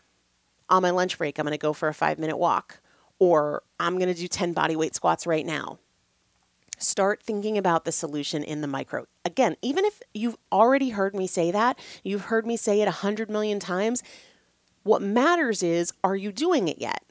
on 0.69 0.83
my 0.83 0.91
lunch 0.91 1.19
break, 1.19 1.39
I'm 1.39 1.45
going 1.45 1.53
to 1.53 1.59
go 1.59 1.73
for 1.73 1.87
a 1.87 1.95
five 1.95 2.19
minute 2.19 2.37
walk, 2.37 2.81
or 3.21 3.63
I'm 3.79 4.01
going 4.01 4.13
to 4.13 4.21
do 4.21 4.27
10 4.27 4.55
body 4.55 4.75
weight 4.75 4.97
squats 4.97 5.25
right 5.25 5.47
now. 5.47 5.79
Start 6.79 7.23
thinking 7.23 7.57
about 7.57 7.85
the 7.85 7.93
solution 7.93 8.43
in 8.43 8.61
the 8.61 8.67
micro. 8.67 9.07
Again, 9.25 9.55
even 9.63 9.85
if 9.85 10.03
you've 10.15 10.37
already 10.51 10.91
heard 10.91 11.15
me 11.15 11.29
say 11.29 11.53
that, 11.53 11.79
you've 12.03 12.25
heard 12.25 12.45
me 12.45 12.57
say 12.57 12.81
it 12.81 12.89
a 12.89 12.91
hundred 12.91 13.31
million 13.31 13.61
times, 13.61 14.03
what 14.87 15.03
matters 15.03 15.63
is, 15.63 15.93
are 16.05 16.17
you 16.17 16.33
doing 16.33 16.69
it 16.69 16.79
yet? 16.79 17.03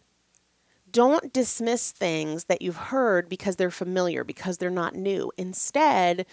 Don't 0.90 1.34
dismiss 1.34 1.92
things 1.92 2.46
that 2.46 2.62
you've 2.62 2.78
heard 2.78 3.28
because 3.28 3.58
they're 3.58 3.70
familiar, 3.70 4.24
because 4.24 4.58
they're 4.58 4.70
not 4.70 4.96
new. 4.96 5.30
Instead, 5.38 6.26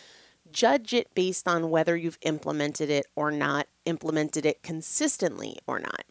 judge 0.52 0.94
it 0.94 1.12
based 1.14 1.48
on 1.48 1.70
whether 1.70 1.96
you've 1.96 2.18
implemented 2.22 2.90
it 2.90 3.06
or 3.16 3.32
not, 3.32 3.66
implemented 3.86 4.46
it 4.46 4.62
consistently 4.62 5.56
or 5.66 5.80
not. 5.80 6.04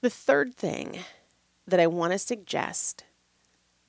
The 0.00 0.08
third 0.08 0.54
thing 0.54 1.00
that 1.66 1.80
I 1.80 1.86
want 1.86 2.14
to 2.14 2.18
suggest 2.18 3.04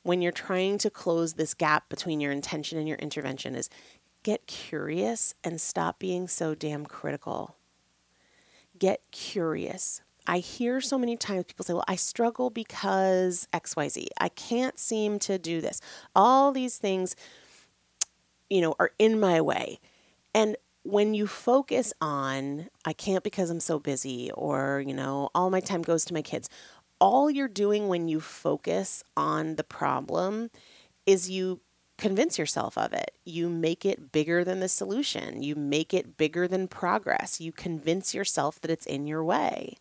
when 0.04 0.22
you're 0.22 0.34
trying 0.34 0.80
to 0.80 0.90
close 0.90 1.34
this 1.34 1.54
gap 1.54 1.88
between 1.88 2.20
your 2.20 2.34
intention 2.34 2.78
and 2.78 2.90
your 2.90 2.98
intervention 2.98 3.56
is 3.56 3.70
get 4.24 4.48
curious 4.48 5.34
and 5.46 5.62
stop 5.62 5.98
being 5.98 6.28
so 6.28 6.54
damn 6.56 6.86
critical 6.86 7.56
get 8.82 9.00
curious. 9.12 10.02
I 10.26 10.40
hear 10.40 10.82
so 10.82 10.98
many 10.98 11.16
times 11.16 11.46
people 11.46 11.64
say, 11.64 11.74
Well, 11.74 11.86
I 11.88 11.96
struggle 11.96 12.50
because 12.50 13.48
XYZ. 13.54 14.08
I 14.20 14.30
can't 14.30 14.78
seem 14.80 15.20
to 15.20 15.38
do 15.38 15.62
this. 15.62 15.82
All 16.16 16.52
these 16.52 16.80
things, 16.80 17.16
you 18.50 18.60
know, 18.60 18.76
are 18.80 18.92
in 18.98 19.20
my 19.20 19.40
way. 19.40 19.80
And 20.34 20.58
when 20.84 21.14
you 21.14 21.28
focus 21.28 21.94
on, 22.02 22.70
I 22.84 22.94
can't 22.94 23.24
because 23.24 23.52
I'm 23.52 23.60
so 23.60 23.78
busy, 23.78 24.32
or, 24.32 24.84
you 24.86 24.96
know, 24.96 25.30
all 25.36 25.52
my 25.52 25.60
time 25.60 25.84
goes 25.84 26.04
to 26.06 26.14
my 26.16 26.24
kids, 26.24 26.50
all 27.00 27.30
you're 27.30 27.48
doing 27.48 27.88
when 27.88 28.08
you 28.08 28.20
focus 28.20 29.04
on 29.16 29.58
the 29.58 29.64
problem 29.64 30.50
is 31.06 31.30
you 31.30 31.60
convince 32.02 32.40
yourself 32.40 32.80
of 32.80 32.94
it. 32.94 33.12
You 33.24 33.48
make 33.48 33.86
it 33.86 34.12
bigger 34.12 34.44
than 34.44 34.60
the 34.60 34.68
solution. 34.68 35.44
You 35.44 35.56
make 35.56 35.94
it 35.94 36.18
bigger 36.18 36.48
than 36.48 36.68
progress. 36.68 37.40
You 37.40 37.52
convince 37.52 38.16
yourself 38.16 38.60
that 38.60 38.72
it's 38.72 38.88
in 38.88 39.06
your 39.06 39.24
way. 39.24 39.78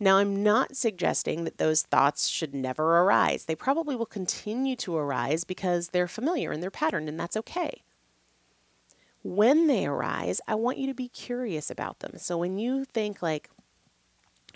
Now, 0.00 0.16
I'm 0.16 0.42
not 0.42 0.74
suggesting 0.74 1.44
that 1.44 1.58
those 1.58 1.82
thoughts 1.82 2.28
should 2.28 2.54
never 2.54 2.98
arise. 3.00 3.44
They 3.44 3.54
probably 3.54 3.94
will 3.94 4.06
continue 4.06 4.74
to 4.76 4.96
arise 4.96 5.44
because 5.44 5.88
they're 5.88 6.08
familiar 6.08 6.50
and 6.50 6.62
they're 6.62 6.70
patterned, 6.70 7.10
and 7.10 7.20
that's 7.20 7.36
okay. 7.36 7.82
When 9.22 9.66
they 9.66 9.86
arise, 9.86 10.40
I 10.48 10.54
want 10.54 10.78
you 10.78 10.86
to 10.86 10.94
be 10.94 11.08
curious 11.08 11.70
about 11.70 12.00
them. 12.00 12.12
So 12.16 12.38
when 12.38 12.58
you 12.58 12.84
think, 12.86 13.22
like, 13.22 13.50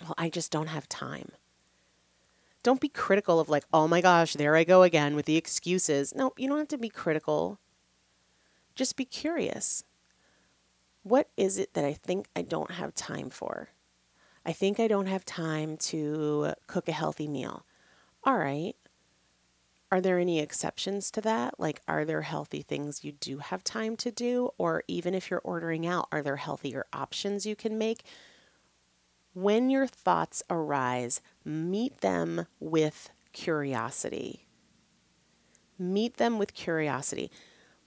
well, 0.01 0.15
I 0.17 0.29
just 0.29 0.51
don't 0.51 0.67
have 0.67 0.89
time, 0.89 1.29
don't 2.69 2.79
be 2.79 2.87
critical 2.87 3.39
of 3.39 3.49
like, 3.49 3.65
oh 3.73 3.87
my 3.87 3.99
gosh, 3.99 4.33
there 4.33 4.55
I 4.55 4.63
go 4.63 4.83
again 4.83 5.15
with 5.15 5.25
the 5.25 5.37
excuses. 5.37 6.13
No, 6.13 6.33
you 6.37 6.47
don't 6.47 6.59
have 6.59 6.67
to 6.67 6.77
be 6.77 6.87
critical. 6.87 7.57
Just 8.75 8.95
be 8.95 9.05
curious. 9.05 9.83
What 11.01 11.29
is 11.35 11.57
it 11.57 11.73
that 11.73 11.83
I 11.83 11.93
think 11.93 12.27
I 12.35 12.43
don't 12.43 12.69
have 12.69 12.93
time 12.93 13.31
for? 13.31 13.69
I 14.45 14.53
think 14.53 14.79
I 14.79 14.87
don't 14.87 15.07
have 15.07 15.25
time 15.25 15.77
to 15.77 16.53
cook 16.67 16.87
a 16.87 16.91
healthy 16.91 17.27
meal. 17.27 17.65
All 18.23 18.37
right. 18.37 18.75
Are 19.91 19.99
there 19.99 20.19
any 20.19 20.39
exceptions 20.39 21.09
to 21.09 21.21
that? 21.21 21.59
Like, 21.59 21.81
are 21.87 22.05
there 22.05 22.21
healthy 22.21 22.61
things 22.61 23.03
you 23.03 23.13
do 23.13 23.39
have 23.39 23.63
time 23.63 23.97
to 23.97 24.11
do? 24.11 24.51
Or 24.59 24.83
even 24.87 25.15
if 25.15 25.31
you're 25.31 25.41
ordering 25.43 25.87
out, 25.87 26.07
are 26.11 26.21
there 26.21 26.35
healthier 26.35 26.85
options 26.93 27.47
you 27.47 27.55
can 27.55 27.79
make? 27.79 28.03
When 29.33 29.69
your 29.69 29.87
thoughts 29.87 30.43
arise, 30.49 31.21
meet 31.45 32.01
them 32.01 32.47
with 32.59 33.11
curiosity. 33.31 34.47
Meet 35.77 36.17
them 36.17 36.37
with 36.39 36.53
curiosity. 36.53 37.31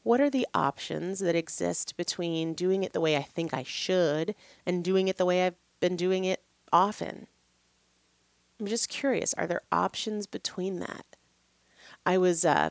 What 0.03 0.21
are 0.21 0.31
the 0.31 0.47
options 0.55 1.21
that 1.21 1.37
exist 1.37 1.97
between 1.97 2.55
doing 2.55 2.83
it 2.83 2.93
the 2.93 3.01
way 3.01 3.17
I 3.17 3.23
think 3.23 3.53
I 3.55 3.63
should 3.63 4.35
and 4.67 4.83
doing 4.83 5.09
it 5.09 5.17
the 5.17 5.27
way 5.27 5.47
I've 5.47 5.57
been 5.81 5.97
doing 5.97 6.25
it 6.25 6.43
often? 6.73 7.27
I'm 8.59 8.67
just 8.67 8.89
curious. 8.89 9.35
Are 9.35 9.47
there 9.47 9.63
options 9.71 10.27
between 10.27 10.79
that? 10.81 11.05
I 12.07 12.19
was 12.19 12.45
uh, 12.45 12.71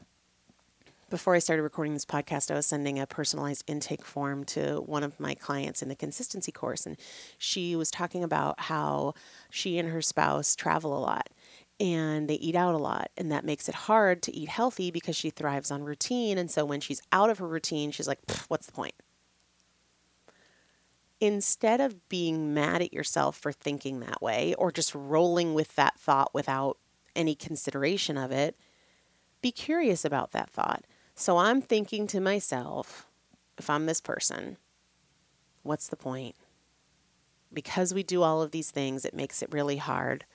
before 1.12 1.36
I 1.36 1.40
started 1.40 1.62
recording 1.62 1.94
this 1.94 2.06
podcast, 2.06 2.50
I 2.50 2.56
was 2.56 2.66
sending 2.66 2.98
a 2.98 3.06
personalized 3.06 3.66
intake 3.68 4.06
form 4.06 4.46
to 4.46 4.78
one 4.78 5.04
of 5.04 5.20
my 5.20 5.36
clients 5.36 5.82
in 5.84 5.90
the 5.90 5.96
consistency 5.96 6.54
course. 6.54 6.86
And 6.86 6.98
she 7.38 7.76
was 7.76 7.92
talking 7.92 8.24
about 8.24 8.62
how 8.62 9.14
she 9.52 9.78
and 9.78 9.90
her 9.90 10.02
spouse 10.02 10.56
travel 10.56 10.98
a 10.98 11.00
lot 11.00 11.30
and 11.82 12.30
they 12.30 12.36
eat 12.36 12.56
out 12.56 12.74
a 12.74 12.78
lot. 12.78 13.12
And 13.18 13.30
that 13.32 13.44
makes 13.44 13.68
it 13.68 13.76
hard 13.76 14.22
to 14.24 14.36
eat 14.36 14.48
healthy 14.48 14.90
because 14.90 15.16
she 15.18 15.30
thrives 15.30 15.70
on 15.70 15.84
routine. 15.84 16.38
And 16.38 16.50
so 16.50 16.64
when 16.64 16.80
she's 16.80 17.02
out 17.12 17.30
of 17.30 17.40
her 17.40 17.48
routine, 17.48 17.92
she's 17.92 18.08
like, 18.08 18.20
what's 18.48 18.68
the 18.68 18.72
point? 18.72 18.96
Instead 21.20 21.82
of 21.82 22.08
being 22.08 22.54
mad 22.54 22.82
at 22.82 22.94
yourself 22.94 23.36
for 23.36 23.52
thinking 23.52 24.00
that 24.00 24.22
way 24.22 24.56
or 24.58 24.72
just 24.72 24.96
rolling 24.96 25.54
with 25.54 25.76
that 25.76 26.00
thought 26.00 26.34
without 26.34 26.78
any 27.16 27.36
consideration 27.36 28.18
of 28.18 28.32
it, 28.32 28.56
be 29.42 29.52
curious 29.52 30.06
about 30.06 30.32
that 30.32 30.50
thought. 30.50 30.86
So 31.22 31.38
I'm 31.38 31.62
thinking 31.62 32.08
to 32.08 32.20
myself, 32.20 33.06
if 33.56 33.70
I'm 33.70 33.86
this 33.86 34.02
person, 34.02 34.58
what's 35.62 35.88
the 35.88 35.96
point? 35.96 36.34
Because 37.54 37.94
we 37.94 38.02
do 38.02 38.24
all 38.24 38.42
of 38.42 38.50
these 38.50 38.72
things, 38.72 39.06
it 39.06 39.14
makes 39.14 39.44
it 39.44 39.54
really 39.54 39.78
hard. 39.78 40.26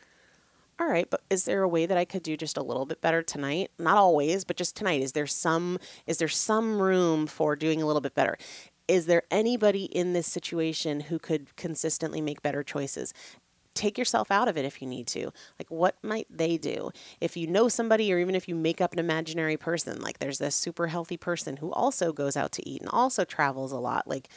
All 0.79 0.87
right, 0.87 1.11
but 1.11 1.23
is 1.29 1.45
there 1.45 1.65
a 1.65 1.69
way 1.69 1.87
that 1.87 1.99
I 1.99 2.05
could 2.05 2.23
do 2.23 2.37
just 2.37 2.57
a 2.57 2.63
little 2.63 2.87
bit 2.87 3.01
better 3.01 3.21
tonight? 3.21 3.73
Not 3.81 3.97
always, 3.97 4.45
but 4.45 4.57
just 4.57 4.77
tonight. 4.77 5.03
Is 5.03 5.11
there 5.11 5.27
some 5.27 5.81
is 6.07 6.19
there 6.19 6.29
some 6.29 6.81
room 6.81 7.27
for 7.27 7.57
doing 7.57 7.83
a 7.83 7.87
little 7.87 8.01
bit 8.01 8.15
better? 8.15 8.39
Is 8.87 9.07
there 9.07 9.25
anybody 9.29 9.87
in 9.87 10.13
this 10.13 10.29
situation 10.29 11.01
who 11.01 11.19
could 11.19 11.57
consistently 11.57 12.21
make 12.21 12.43
better 12.43 12.63
choices? 12.63 13.13
Take 13.77 13.99
yourself 13.99 14.31
out 14.31 14.49
of 14.49 14.57
it 14.57 14.65
if 14.65 14.81
you 14.81 14.89
need 14.89 15.07
to. 15.09 15.33
Like, 15.59 15.71
what 15.71 15.97
might 16.03 16.27
they 16.31 16.57
do? 16.57 16.91
If 17.21 17.37
you 17.37 17.47
know 17.47 17.69
somebody, 17.69 18.13
or 18.13 18.19
even 18.19 18.35
if 18.35 18.49
you 18.49 18.55
make 18.55 18.81
up 18.81 18.93
an 18.93 18.99
imaginary 18.99 19.57
person, 19.57 20.01
like 20.01 20.19
there's 20.19 20.39
this 20.39 20.55
super 20.55 20.89
healthy 20.89 21.17
person 21.17 21.59
who 21.59 21.73
also 21.73 22.13
goes 22.13 22.37
out 22.37 22.53
to 22.53 22.69
eat 22.69 22.81
and 22.81 22.91
also 22.91 23.25
travels 23.25 23.73
a 23.73 23.79
lot. 23.79 24.09
Like, 24.09 24.29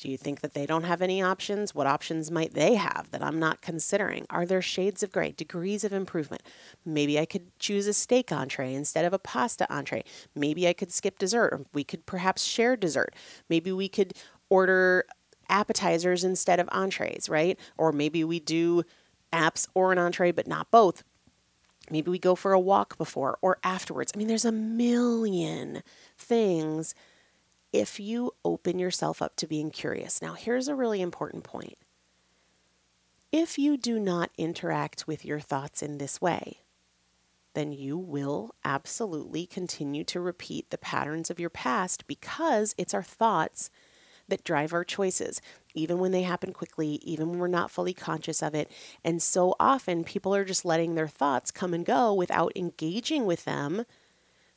do 0.00 0.08
you 0.08 0.16
think 0.16 0.40
that 0.40 0.54
they 0.54 0.66
don't 0.66 0.84
have 0.84 1.02
any 1.02 1.22
options? 1.22 1.74
What 1.74 1.86
options 1.86 2.30
might 2.30 2.54
they 2.54 2.74
have 2.74 3.10
that 3.10 3.22
I'm 3.22 3.38
not 3.38 3.62
considering? 3.62 4.26
Are 4.30 4.46
there 4.46 4.62
shades 4.62 5.02
of 5.02 5.12
gray, 5.12 5.32
degrees 5.32 5.84
of 5.84 5.92
improvement? 5.92 6.42
Maybe 6.84 7.18
I 7.18 7.26
could 7.26 7.46
choose 7.58 7.86
a 7.86 7.92
steak 7.92 8.32
entree 8.32 8.74
instead 8.74 9.04
of 9.04 9.12
a 9.12 9.18
pasta 9.18 9.72
entree. 9.72 10.04
Maybe 10.34 10.66
I 10.66 10.72
could 10.72 10.92
skip 10.92 11.18
dessert, 11.18 11.52
or 11.52 11.66
we 11.72 11.84
could 11.84 12.06
perhaps 12.06 12.44
share 12.44 12.76
dessert. 12.76 13.14
Maybe 13.48 13.70
we 13.70 13.88
could 13.88 14.14
order 14.50 15.04
appetizers 15.48 16.24
instead 16.24 16.60
of 16.60 16.68
entrees, 16.72 17.28
right? 17.28 17.58
Or 17.76 17.92
maybe 17.92 18.24
we 18.24 18.40
do 18.40 18.84
apps 19.32 19.66
or 19.74 19.92
an 19.92 19.98
entree, 19.98 20.32
but 20.32 20.46
not 20.46 20.70
both. 20.70 21.02
Maybe 21.90 22.10
we 22.10 22.18
go 22.18 22.34
for 22.34 22.52
a 22.52 22.60
walk 22.60 22.98
before 22.98 23.38
or 23.40 23.58
afterwards. 23.64 24.12
I 24.14 24.18
mean, 24.18 24.28
there's 24.28 24.44
a 24.44 24.52
million 24.52 25.82
things 26.16 26.94
if 27.72 28.00
you 28.00 28.32
open 28.44 28.78
yourself 28.78 29.20
up 29.20 29.36
to 29.36 29.46
being 29.46 29.70
curious. 29.70 30.22
Now, 30.22 30.34
here's 30.34 30.68
a 30.68 30.74
really 30.74 31.00
important 31.00 31.44
point. 31.44 31.78
If 33.30 33.58
you 33.58 33.76
do 33.76 33.98
not 33.98 34.30
interact 34.38 35.06
with 35.06 35.24
your 35.24 35.40
thoughts 35.40 35.82
in 35.82 35.98
this 35.98 36.20
way, 36.20 36.60
then 37.54 37.72
you 37.72 37.98
will 37.98 38.54
absolutely 38.64 39.46
continue 39.46 40.04
to 40.04 40.20
repeat 40.20 40.70
the 40.70 40.78
patterns 40.78 41.30
of 41.30 41.40
your 41.40 41.50
past 41.50 42.06
because 42.06 42.74
it's 42.78 42.94
our 42.94 43.02
thoughts 43.02 43.70
that 44.28 44.44
drive 44.44 44.72
our 44.72 44.84
choices. 44.84 45.40
even 45.74 45.98
when 45.98 46.12
they 46.12 46.22
happen 46.22 46.52
quickly, 46.52 47.00
even 47.02 47.30
when 47.30 47.38
we're 47.38 47.46
not 47.46 47.70
fully 47.70 47.94
conscious 47.94 48.42
of 48.42 48.54
it. 48.54 48.70
And 49.04 49.22
so 49.22 49.54
often 49.60 50.04
people 50.04 50.34
are 50.34 50.44
just 50.44 50.64
letting 50.64 50.94
their 50.94 51.08
thoughts 51.08 51.50
come 51.50 51.72
and 51.72 51.86
go 51.86 52.12
without 52.12 52.52
engaging 52.56 53.26
with 53.26 53.44
them 53.44 53.84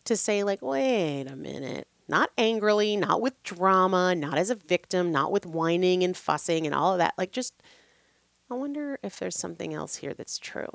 to 0.05 0.17
say, 0.17 0.43
like, 0.43 0.61
wait 0.61 1.27
a 1.27 1.35
minute. 1.35 1.87
Not 2.07 2.31
angrily, 2.37 2.97
not 2.97 3.21
with 3.21 3.41
drama, 3.43 4.15
not 4.15 4.37
as 4.37 4.49
a 4.49 4.55
victim, 4.55 5.11
not 5.11 5.31
with 5.31 5.45
whining 5.45 6.03
and 6.03 6.17
fussing 6.17 6.65
and 6.65 6.75
all 6.75 6.93
of 6.93 6.97
that. 6.97 7.13
Like, 7.17 7.31
just, 7.31 7.53
I 8.49 8.55
wonder 8.55 8.99
if 9.03 9.17
there's 9.17 9.37
something 9.37 9.73
else 9.73 9.97
here 9.97 10.13
that's 10.13 10.37
true. 10.37 10.73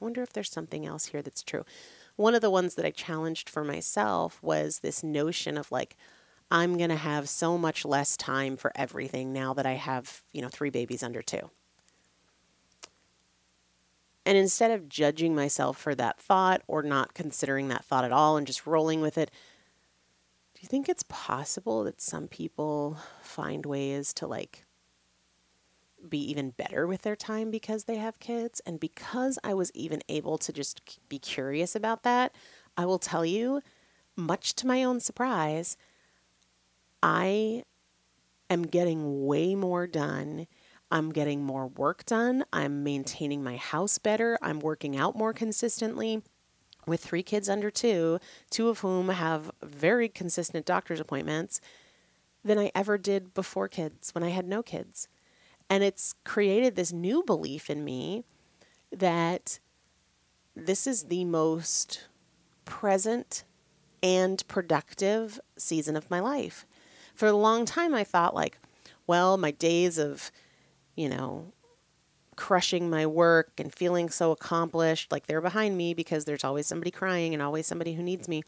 I 0.00 0.04
wonder 0.04 0.22
if 0.22 0.32
there's 0.32 0.50
something 0.50 0.86
else 0.86 1.06
here 1.06 1.22
that's 1.22 1.42
true. 1.42 1.64
One 2.16 2.34
of 2.34 2.40
the 2.40 2.50
ones 2.50 2.74
that 2.74 2.86
I 2.86 2.90
challenged 2.90 3.48
for 3.48 3.62
myself 3.62 4.42
was 4.42 4.78
this 4.78 5.04
notion 5.04 5.58
of 5.58 5.70
like, 5.70 5.96
I'm 6.50 6.76
going 6.76 6.90
to 6.90 6.96
have 6.96 7.28
so 7.28 7.56
much 7.56 7.84
less 7.84 8.16
time 8.16 8.56
for 8.56 8.72
everything 8.74 9.32
now 9.32 9.54
that 9.54 9.66
I 9.66 9.74
have, 9.74 10.22
you 10.32 10.42
know, 10.42 10.48
three 10.48 10.70
babies 10.70 11.02
under 11.02 11.22
two. 11.22 11.50
And 14.26 14.36
instead 14.36 14.70
of 14.70 14.88
judging 14.88 15.34
myself 15.34 15.78
for 15.78 15.94
that 15.94 16.18
thought 16.18 16.62
or 16.66 16.82
not 16.82 17.14
considering 17.14 17.68
that 17.68 17.84
thought 17.84 18.04
at 18.04 18.12
all 18.12 18.36
and 18.36 18.46
just 18.46 18.66
rolling 18.66 19.00
with 19.00 19.16
it, 19.16 19.30
do 20.54 20.60
you 20.62 20.68
think 20.68 20.88
it's 20.88 21.04
possible 21.08 21.84
that 21.84 22.00
some 22.00 22.28
people 22.28 22.98
find 23.22 23.64
ways 23.64 24.12
to 24.14 24.26
like 24.26 24.66
be 26.08 26.18
even 26.30 26.50
better 26.50 26.86
with 26.86 27.02
their 27.02 27.16
time 27.16 27.50
because 27.50 27.84
they 27.84 27.96
have 27.96 28.18
kids? 28.18 28.60
And 28.66 28.78
because 28.78 29.38
I 29.42 29.54
was 29.54 29.70
even 29.74 30.02
able 30.08 30.36
to 30.38 30.52
just 30.52 30.98
be 31.08 31.18
curious 31.18 31.74
about 31.74 32.02
that, 32.02 32.34
I 32.76 32.84
will 32.84 32.98
tell 32.98 33.24
you, 33.24 33.62
much 34.16 34.54
to 34.56 34.66
my 34.66 34.84
own 34.84 35.00
surprise, 35.00 35.78
I 37.02 37.64
am 38.48 38.62
getting 38.62 39.26
way 39.26 39.54
more 39.54 39.86
done. 39.86 40.46
I'm 40.90 41.10
getting 41.10 41.42
more 41.42 41.68
work 41.68 42.04
done. 42.04 42.44
I'm 42.52 42.82
maintaining 42.82 43.42
my 43.42 43.56
house 43.56 43.98
better. 43.98 44.38
I'm 44.42 44.60
working 44.60 44.96
out 44.96 45.16
more 45.16 45.32
consistently 45.32 46.22
with 46.86 47.00
three 47.04 47.22
kids 47.22 47.48
under 47.48 47.70
two, 47.70 48.18
two 48.50 48.68
of 48.68 48.80
whom 48.80 49.08
have 49.08 49.50
very 49.62 50.08
consistent 50.08 50.66
doctor's 50.66 51.00
appointments, 51.00 51.60
than 52.42 52.58
I 52.58 52.72
ever 52.74 52.98
did 52.98 53.34
before 53.34 53.68
kids 53.68 54.14
when 54.14 54.24
I 54.24 54.30
had 54.30 54.48
no 54.48 54.62
kids. 54.62 55.08
And 55.68 55.84
it's 55.84 56.14
created 56.24 56.74
this 56.74 56.92
new 56.92 57.22
belief 57.22 57.70
in 57.70 57.84
me 57.84 58.24
that 58.90 59.60
this 60.56 60.86
is 60.86 61.04
the 61.04 61.24
most 61.24 62.08
present 62.64 63.44
and 64.02 64.46
productive 64.48 65.38
season 65.56 65.96
of 65.96 66.10
my 66.10 66.18
life 66.18 66.66
for 67.20 67.26
a 67.26 67.32
long 67.34 67.66
time, 67.66 67.94
I 67.94 68.02
thought, 68.02 68.34
like, 68.34 68.58
well, 69.06 69.36
my 69.36 69.50
days 69.50 69.98
of, 69.98 70.32
you 70.96 71.06
know, 71.06 71.52
crushing 72.34 72.88
my 72.88 73.04
work 73.04 73.52
and 73.58 73.74
feeling 73.74 74.08
so 74.08 74.30
accomplished, 74.30 75.12
like 75.12 75.26
they're 75.26 75.42
behind 75.42 75.76
me 75.76 75.92
because 75.92 76.24
there's 76.24 76.44
always 76.44 76.66
somebody 76.66 76.90
crying 76.90 77.34
and 77.34 77.42
always 77.42 77.66
somebody 77.66 77.92
who 77.92 78.02
needs 78.02 78.26
me. 78.26 78.42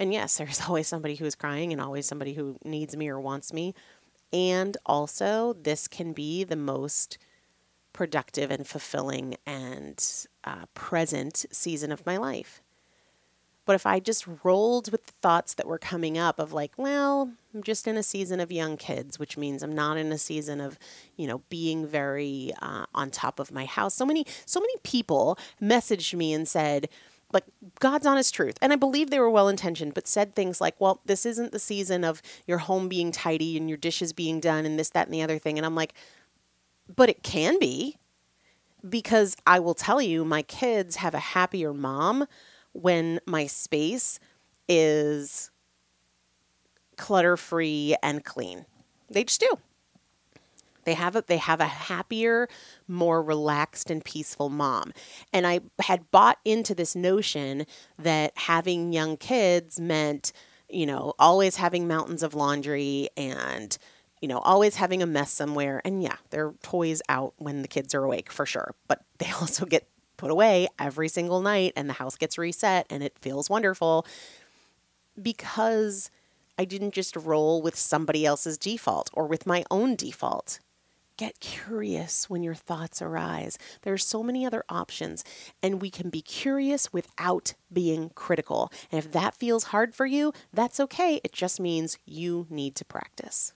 And 0.00 0.12
yes, 0.12 0.36
there's 0.38 0.62
always 0.62 0.88
somebody 0.88 1.14
who 1.14 1.26
is 1.26 1.36
crying 1.36 1.72
and 1.72 1.80
always 1.80 2.06
somebody 2.06 2.34
who 2.34 2.58
needs 2.64 2.96
me 2.96 3.08
or 3.08 3.20
wants 3.20 3.52
me. 3.52 3.72
And 4.32 4.76
also, 4.84 5.52
this 5.52 5.86
can 5.86 6.12
be 6.12 6.42
the 6.42 6.56
most 6.56 7.18
productive 7.92 8.50
and 8.50 8.66
fulfilling 8.66 9.36
and 9.46 10.04
uh, 10.42 10.66
present 10.74 11.46
season 11.52 11.92
of 11.92 12.04
my 12.04 12.16
life. 12.16 12.62
But 13.68 13.74
if 13.74 13.84
I 13.84 14.00
just 14.00 14.24
rolled 14.44 14.90
with 14.90 15.04
the 15.04 15.12
thoughts 15.20 15.52
that 15.52 15.66
were 15.66 15.76
coming 15.76 16.16
up 16.16 16.38
of 16.38 16.54
like, 16.54 16.72
well, 16.78 17.32
I'm 17.54 17.62
just 17.62 17.86
in 17.86 17.98
a 17.98 18.02
season 18.02 18.40
of 18.40 18.50
young 18.50 18.78
kids, 18.78 19.18
which 19.18 19.36
means 19.36 19.62
I'm 19.62 19.74
not 19.74 19.98
in 19.98 20.10
a 20.10 20.16
season 20.16 20.58
of, 20.58 20.78
you 21.18 21.26
know, 21.26 21.42
being 21.50 21.86
very 21.86 22.54
uh, 22.62 22.86
on 22.94 23.10
top 23.10 23.38
of 23.38 23.52
my 23.52 23.66
house. 23.66 23.92
So 23.94 24.06
many, 24.06 24.24
so 24.46 24.58
many 24.58 24.72
people 24.84 25.38
messaged 25.60 26.14
me 26.14 26.32
and 26.32 26.48
said, 26.48 26.88
like 27.30 27.44
God's 27.78 28.06
honest 28.06 28.32
truth. 28.32 28.56
And 28.62 28.72
I 28.72 28.76
believe 28.76 29.10
they 29.10 29.20
were 29.20 29.28
well 29.28 29.48
intentioned, 29.48 29.92
but 29.92 30.08
said 30.08 30.34
things 30.34 30.62
like, 30.62 30.76
well, 30.78 31.02
this 31.04 31.26
isn't 31.26 31.52
the 31.52 31.58
season 31.58 32.04
of 32.04 32.22
your 32.46 32.56
home 32.56 32.88
being 32.88 33.12
tidy 33.12 33.58
and 33.58 33.68
your 33.68 33.76
dishes 33.76 34.14
being 34.14 34.40
done 34.40 34.64
and 34.64 34.78
this, 34.78 34.88
that, 34.88 35.08
and 35.08 35.14
the 35.14 35.20
other 35.20 35.38
thing. 35.38 35.58
And 35.58 35.66
I'm 35.66 35.74
like, 35.74 35.92
but 36.96 37.10
it 37.10 37.22
can 37.22 37.58
be 37.58 37.98
because 38.88 39.36
I 39.46 39.58
will 39.58 39.74
tell 39.74 40.00
you, 40.00 40.24
my 40.24 40.40
kids 40.40 40.96
have 40.96 41.12
a 41.12 41.18
happier 41.18 41.74
mom 41.74 42.26
when 42.80 43.20
my 43.26 43.46
space 43.46 44.20
is 44.68 45.50
clutter 46.96 47.36
free 47.36 47.96
and 48.02 48.24
clean. 48.24 48.66
They 49.10 49.24
just 49.24 49.40
do. 49.40 49.58
They 50.84 50.94
have 50.94 51.16
a 51.16 51.24
they 51.26 51.36
have 51.36 51.60
a 51.60 51.66
happier, 51.66 52.48
more 52.86 53.22
relaxed 53.22 53.90
and 53.90 54.02
peaceful 54.04 54.48
mom. 54.48 54.92
And 55.32 55.46
I 55.46 55.60
had 55.80 56.10
bought 56.10 56.38
into 56.44 56.74
this 56.74 56.96
notion 56.96 57.66
that 57.98 58.32
having 58.36 58.92
young 58.92 59.16
kids 59.18 59.78
meant, 59.78 60.32
you 60.68 60.86
know, 60.86 61.12
always 61.18 61.56
having 61.56 61.86
mountains 61.86 62.22
of 62.22 62.34
laundry 62.34 63.10
and 63.16 63.76
you 64.20 64.28
know, 64.28 64.38
always 64.38 64.76
having 64.76 65.02
a 65.02 65.06
mess 65.06 65.30
somewhere. 65.30 65.80
And 65.84 66.02
yeah, 66.02 66.16
their 66.30 66.52
toys 66.62 67.02
out 67.08 67.34
when 67.36 67.62
the 67.62 67.68
kids 67.68 67.94
are 67.94 68.02
awake 68.02 68.32
for 68.32 68.46
sure. 68.46 68.74
But 68.88 69.04
they 69.18 69.30
also 69.40 69.66
get 69.66 69.86
put 70.18 70.30
away 70.30 70.68
every 70.78 71.08
single 71.08 71.40
night 71.40 71.72
and 71.74 71.88
the 71.88 71.94
house 71.94 72.16
gets 72.16 72.36
reset 72.36 72.86
and 72.90 73.02
it 73.02 73.18
feels 73.18 73.48
wonderful 73.48 74.04
because 75.20 76.10
I 76.58 76.64
didn't 76.64 76.92
just 76.92 77.16
roll 77.16 77.62
with 77.62 77.76
somebody 77.76 78.26
else's 78.26 78.58
default 78.58 79.08
or 79.14 79.26
with 79.26 79.46
my 79.46 79.64
own 79.70 79.96
default. 79.96 80.60
Get 81.16 81.40
curious 81.40 82.30
when 82.30 82.44
your 82.44 82.54
thoughts 82.54 83.02
arise. 83.02 83.58
There 83.82 83.92
are 83.92 83.98
so 83.98 84.22
many 84.22 84.46
other 84.46 84.62
options, 84.68 85.24
and 85.60 85.82
we 85.82 85.90
can 85.90 86.10
be 86.10 86.22
curious 86.22 86.92
without 86.92 87.54
being 87.72 88.10
critical. 88.14 88.70
And 88.92 89.00
if 89.00 89.10
that 89.10 89.34
feels 89.34 89.64
hard 89.64 89.96
for 89.96 90.06
you, 90.06 90.32
that's 90.52 90.78
okay. 90.78 91.20
It 91.24 91.32
just 91.32 91.58
means 91.58 91.98
you 92.06 92.46
need 92.50 92.76
to 92.76 92.84
practice. 92.84 93.52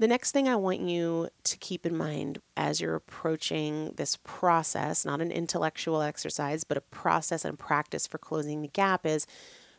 The 0.00 0.08
next 0.08 0.32
thing 0.32 0.48
I 0.48 0.56
want 0.56 0.80
you 0.80 1.28
to 1.44 1.58
keep 1.58 1.84
in 1.84 1.94
mind 1.94 2.38
as 2.56 2.80
you're 2.80 2.94
approaching 2.94 3.92
this 3.96 4.16
process, 4.24 5.04
not 5.04 5.20
an 5.20 5.30
intellectual 5.30 6.00
exercise, 6.00 6.64
but 6.64 6.78
a 6.78 6.80
process 6.80 7.44
and 7.44 7.58
practice 7.58 8.06
for 8.06 8.16
closing 8.16 8.62
the 8.62 8.68
gap, 8.68 9.04
is 9.04 9.26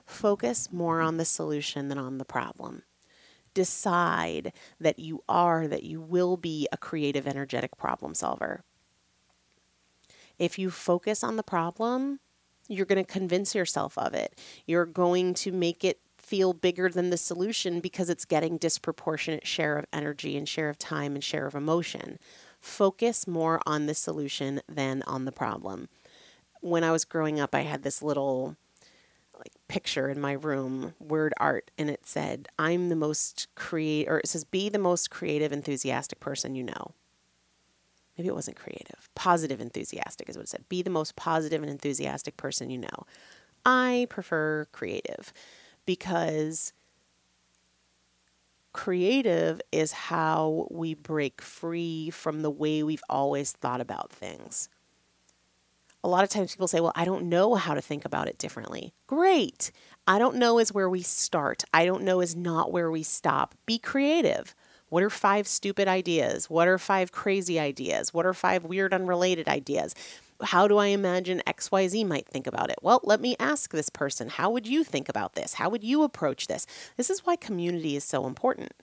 focus 0.05 0.71
more 0.71 1.01
on 1.01 1.17
the 1.17 1.25
solution 1.25 1.87
than 1.87 1.97
on 1.97 2.19
the 2.19 2.23
problem. 2.23 2.83
Decide 3.55 4.53
that 4.79 4.99
you 4.99 5.23
are, 5.27 5.67
that 5.67 5.85
you 5.85 5.99
will 5.99 6.37
be 6.37 6.67
a 6.71 6.77
creative, 6.77 7.25
energetic 7.25 7.75
problem 7.75 8.13
solver. 8.13 8.63
If 10.37 10.59
you 10.59 10.69
focus 10.69 11.23
on 11.23 11.35
the 11.35 11.41
problem, 11.41 12.19
you're 12.67 12.85
going 12.85 13.03
to 13.03 13.11
convince 13.11 13.55
yourself 13.55 13.97
of 13.97 14.13
it. 14.13 14.39
You're 14.67 14.85
going 14.85 15.33
to 15.33 15.51
make 15.51 15.83
it 15.83 15.99
feel 16.31 16.53
bigger 16.53 16.87
than 16.87 17.09
the 17.09 17.17
solution 17.17 17.81
because 17.81 18.09
it's 18.09 18.23
getting 18.23 18.55
disproportionate 18.55 19.45
share 19.45 19.77
of 19.77 19.85
energy 19.91 20.37
and 20.37 20.47
share 20.47 20.69
of 20.69 20.79
time 20.79 21.13
and 21.13 21.25
share 21.25 21.45
of 21.45 21.55
emotion. 21.55 22.17
Focus 22.61 23.27
more 23.27 23.59
on 23.65 23.85
the 23.85 23.93
solution 23.93 24.61
than 24.69 25.03
on 25.05 25.25
the 25.25 25.31
problem. 25.33 25.89
When 26.61 26.85
I 26.85 26.91
was 26.93 27.03
growing 27.03 27.37
up, 27.37 27.53
I 27.53 27.63
had 27.63 27.83
this 27.83 28.01
little 28.01 28.55
like 29.37 29.51
picture 29.67 30.07
in 30.07 30.21
my 30.21 30.31
room, 30.31 30.93
word 31.01 31.33
art, 31.35 31.69
and 31.77 31.89
it 31.89 32.07
said, 32.07 32.47
"I'm 32.57 32.87
the 32.87 32.95
most 32.95 33.47
create," 33.55 34.07
or 34.07 34.19
it 34.19 34.29
says, 34.29 34.45
"Be 34.45 34.69
the 34.69 34.79
most 34.79 35.09
creative, 35.09 35.51
enthusiastic 35.51 36.21
person 36.21 36.55
you 36.55 36.63
know." 36.63 36.93
Maybe 38.17 38.29
it 38.29 38.35
wasn't 38.35 38.55
creative. 38.55 39.09
Positive, 39.15 39.59
enthusiastic 39.59 40.29
is 40.29 40.37
what 40.37 40.43
it 40.43 40.49
said. 40.49 40.69
Be 40.69 40.81
the 40.81 40.89
most 40.89 41.17
positive 41.17 41.61
and 41.61 41.69
enthusiastic 41.69 42.37
person 42.37 42.69
you 42.69 42.77
know. 42.77 43.05
I 43.65 44.07
prefer 44.09 44.67
creative 44.71 45.33
because 45.85 46.73
creative 48.73 49.61
is 49.71 49.91
how 49.91 50.67
we 50.71 50.93
break 50.93 51.41
free 51.41 52.09
from 52.09 52.41
the 52.41 52.51
way 52.51 52.83
we've 52.83 53.03
always 53.09 53.51
thought 53.51 53.81
about 53.81 54.11
things. 54.11 54.69
A 56.03 56.07
lot 56.07 56.23
of 56.23 56.29
times 56.29 56.53
people 56.53 56.67
say, 56.67 56.79
Well, 56.79 56.93
I 56.95 57.05
don't 57.05 57.29
know 57.29 57.55
how 57.55 57.73
to 57.75 57.81
think 57.81 58.05
about 58.05 58.27
it 58.27 58.37
differently. 58.39 58.93
Great. 59.07 59.71
I 60.07 60.17
don't 60.17 60.37
know 60.37 60.57
is 60.57 60.73
where 60.73 60.89
we 60.89 61.01
start. 61.03 61.63
I 61.73 61.85
don't 61.85 62.03
know 62.03 62.21
is 62.21 62.35
not 62.35 62.71
where 62.71 62.89
we 62.89 63.03
stop. 63.03 63.53
Be 63.65 63.77
creative. 63.77 64.55
What 64.89 65.03
are 65.03 65.09
five 65.09 65.47
stupid 65.47 65.87
ideas? 65.87 66.49
What 66.49 66.67
are 66.67 66.77
five 66.77 67.11
crazy 67.11 67.59
ideas? 67.59 68.13
What 68.13 68.25
are 68.25 68.33
five 68.33 68.65
weird, 68.65 68.93
unrelated 68.93 69.47
ideas? 69.47 69.95
How 70.43 70.67
do 70.67 70.77
I 70.77 70.87
imagine 70.87 71.41
XYZ 71.47 72.05
might 72.07 72.27
think 72.27 72.47
about 72.47 72.69
it? 72.69 72.79
Well, 72.81 73.01
let 73.03 73.21
me 73.21 73.35
ask 73.39 73.71
this 73.71 73.89
person, 73.89 74.29
how 74.29 74.49
would 74.51 74.67
you 74.67 74.83
think 74.83 75.09
about 75.09 75.33
this? 75.33 75.55
How 75.55 75.69
would 75.69 75.83
you 75.83 76.03
approach 76.03 76.47
this? 76.47 76.65
This 76.97 77.09
is 77.09 77.25
why 77.25 77.35
community 77.35 77.95
is 77.95 78.03
so 78.03 78.25
important. 78.25 78.73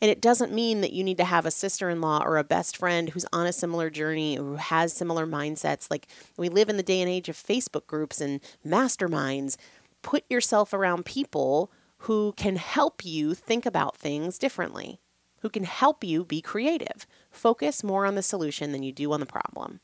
And 0.00 0.10
it 0.10 0.22
doesn't 0.22 0.52
mean 0.52 0.80
that 0.80 0.92
you 0.92 1.04
need 1.04 1.18
to 1.18 1.24
have 1.24 1.44
a 1.44 1.50
sister 1.50 1.90
in 1.90 2.00
law 2.00 2.22
or 2.24 2.38
a 2.38 2.44
best 2.44 2.76
friend 2.76 3.10
who's 3.10 3.26
on 3.32 3.46
a 3.46 3.52
similar 3.52 3.90
journey 3.90 4.36
who 4.36 4.56
has 4.56 4.92
similar 4.94 5.26
mindsets. 5.26 5.90
Like 5.90 6.06
we 6.38 6.48
live 6.48 6.70
in 6.70 6.78
the 6.78 6.82
day 6.82 7.00
and 7.00 7.10
age 7.10 7.28
of 7.28 7.36
Facebook 7.36 7.86
groups 7.86 8.20
and 8.20 8.40
masterminds. 8.66 9.56
Put 10.02 10.24
yourself 10.30 10.72
around 10.72 11.04
people 11.04 11.70
who 12.04 12.32
can 12.38 12.56
help 12.56 13.04
you 13.04 13.34
think 13.34 13.66
about 13.66 13.98
things 13.98 14.38
differently, 14.38 15.00
who 15.40 15.50
can 15.50 15.64
help 15.64 16.02
you 16.02 16.24
be 16.24 16.40
creative. 16.40 17.06
Focus 17.30 17.84
more 17.84 18.06
on 18.06 18.14
the 18.14 18.22
solution 18.22 18.72
than 18.72 18.82
you 18.82 18.92
do 18.92 19.12
on 19.12 19.20
the 19.20 19.26
problem. 19.26 19.80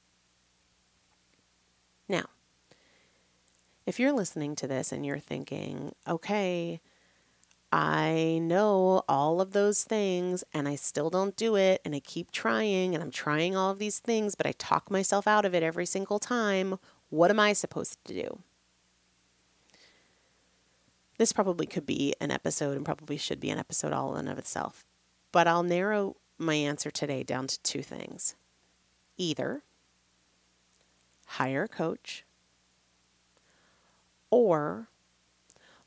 Now, 2.08 2.26
if 3.84 4.00
you're 4.00 4.12
listening 4.12 4.56
to 4.56 4.66
this 4.66 4.92
and 4.92 5.04
you're 5.04 5.18
thinking, 5.18 5.94
okay, 6.08 6.80
I 7.72 8.38
know 8.42 9.02
all 9.08 9.40
of 9.40 9.52
those 9.52 9.84
things 9.84 10.44
and 10.52 10.68
I 10.68 10.76
still 10.76 11.10
don't 11.10 11.36
do 11.36 11.56
it 11.56 11.80
and 11.84 11.94
I 11.94 12.00
keep 12.00 12.30
trying 12.30 12.94
and 12.94 13.02
I'm 13.02 13.10
trying 13.10 13.56
all 13.56 13.70
of 13.70 13.78
these 13.78 13.98
things, 13.98 14.34
but 14.34 14.46
I 14.46 14.52
talk 14.52 14.90
myself 14.90 15.26
out 15.26 15.44
of 15.44 15.54
it 15.54 15.62
every 15.62 15.86
single 15.86 16.18
time. 16.18 16.78
What 17.10 17.30
am 17.30 17.40
I 17.40 17.52
supposed 17.52 18.04
to 18.06 18.14
do? 18.14 18.38
This 21.18 21.32
probably 21.32 21.66
could 21.66 21.86
be 21.86 22.14
an 22.20 22.30
episode 22.30 22.76
and 22.76 22.84
probably 22.84 23.16
should 23.16 23.40
be 23.40 23.50
an 23.50 23.58
episode 23.58 23.92
all 23.92 24.16
in 24.16 24.28
of 24.28 24.38
itself. 24.38 24.84
But 25.32 25.48
I'll 25.48 25.62
narrow 25.62 26.16
my 26.38 26.54
answer 26.54 26.90
today 26.90 27.22
down 27.22 27.46
to 27.46 27.62
two 27.62 27.82
things. 27.82 28.36
Either 29.16 29.62
hire 31.26 31.64
a 31.64 31.68
coach 31.68 32.24
or 34.30 34.88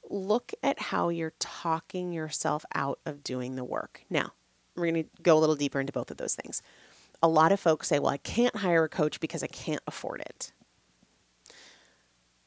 look 0.10 0.54
at 0.63 0.80
how 0.80 1.10
you're 1.10 1.34
talking 1.39 2.12
yourself 2.12 2.65
out 2.73 2.99
of 3.06 3.23
doing 3.23 3.56
the 3.56 3.63
work. 3.63 4.04
Now, 4.10 4.34
we're 4.75 4.91
going 4.91 5.04
to 5.04 5.10
go 5.21 5.38
a 5.38 5.39
little 5.39 5.56
deeper 5.56 5.80
into 5.80 5.93
both 5.93 6.12
of 6.12 6.17
those 6.17 6.36
things. 6.36 6.62
A 7.21 7.28
lot 7.28 7.52
of 7.52 7.60
folks 7.60 7.88
say, 7.88 7.99
well, 7.99 8.12
I 8.12 8.17
can't 8.17 8.56
hire 8.58 8.86
a 8.86 8.89
coach 8.89 9.19
because 9.19 9.43
I 9.43 9.47
can't 9.47 9.82
afford 9.88 10.21
it. 10.21 10.52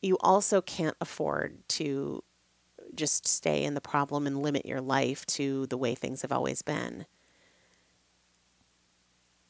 You 0.00 0.16
also 0.20 0.60
can't 0.60 0.96
afford 1.00 1.56
to 1.70 2.24
just 2.94 3.26
stay 3.26 3.64
in 3.64 3.74
the 3.74 3.80
problem 3.80 4.26
and 4.26 4.42
limit 4.42 4.66
your 4.66 4.80
life 4.80 5.24
to 5.26 5.66
the 5.66 5.78
way 5.78 5.94
things 5.94 6.22
have 6.22 6.32
always 6.32 6.62
been. 6.62 7.06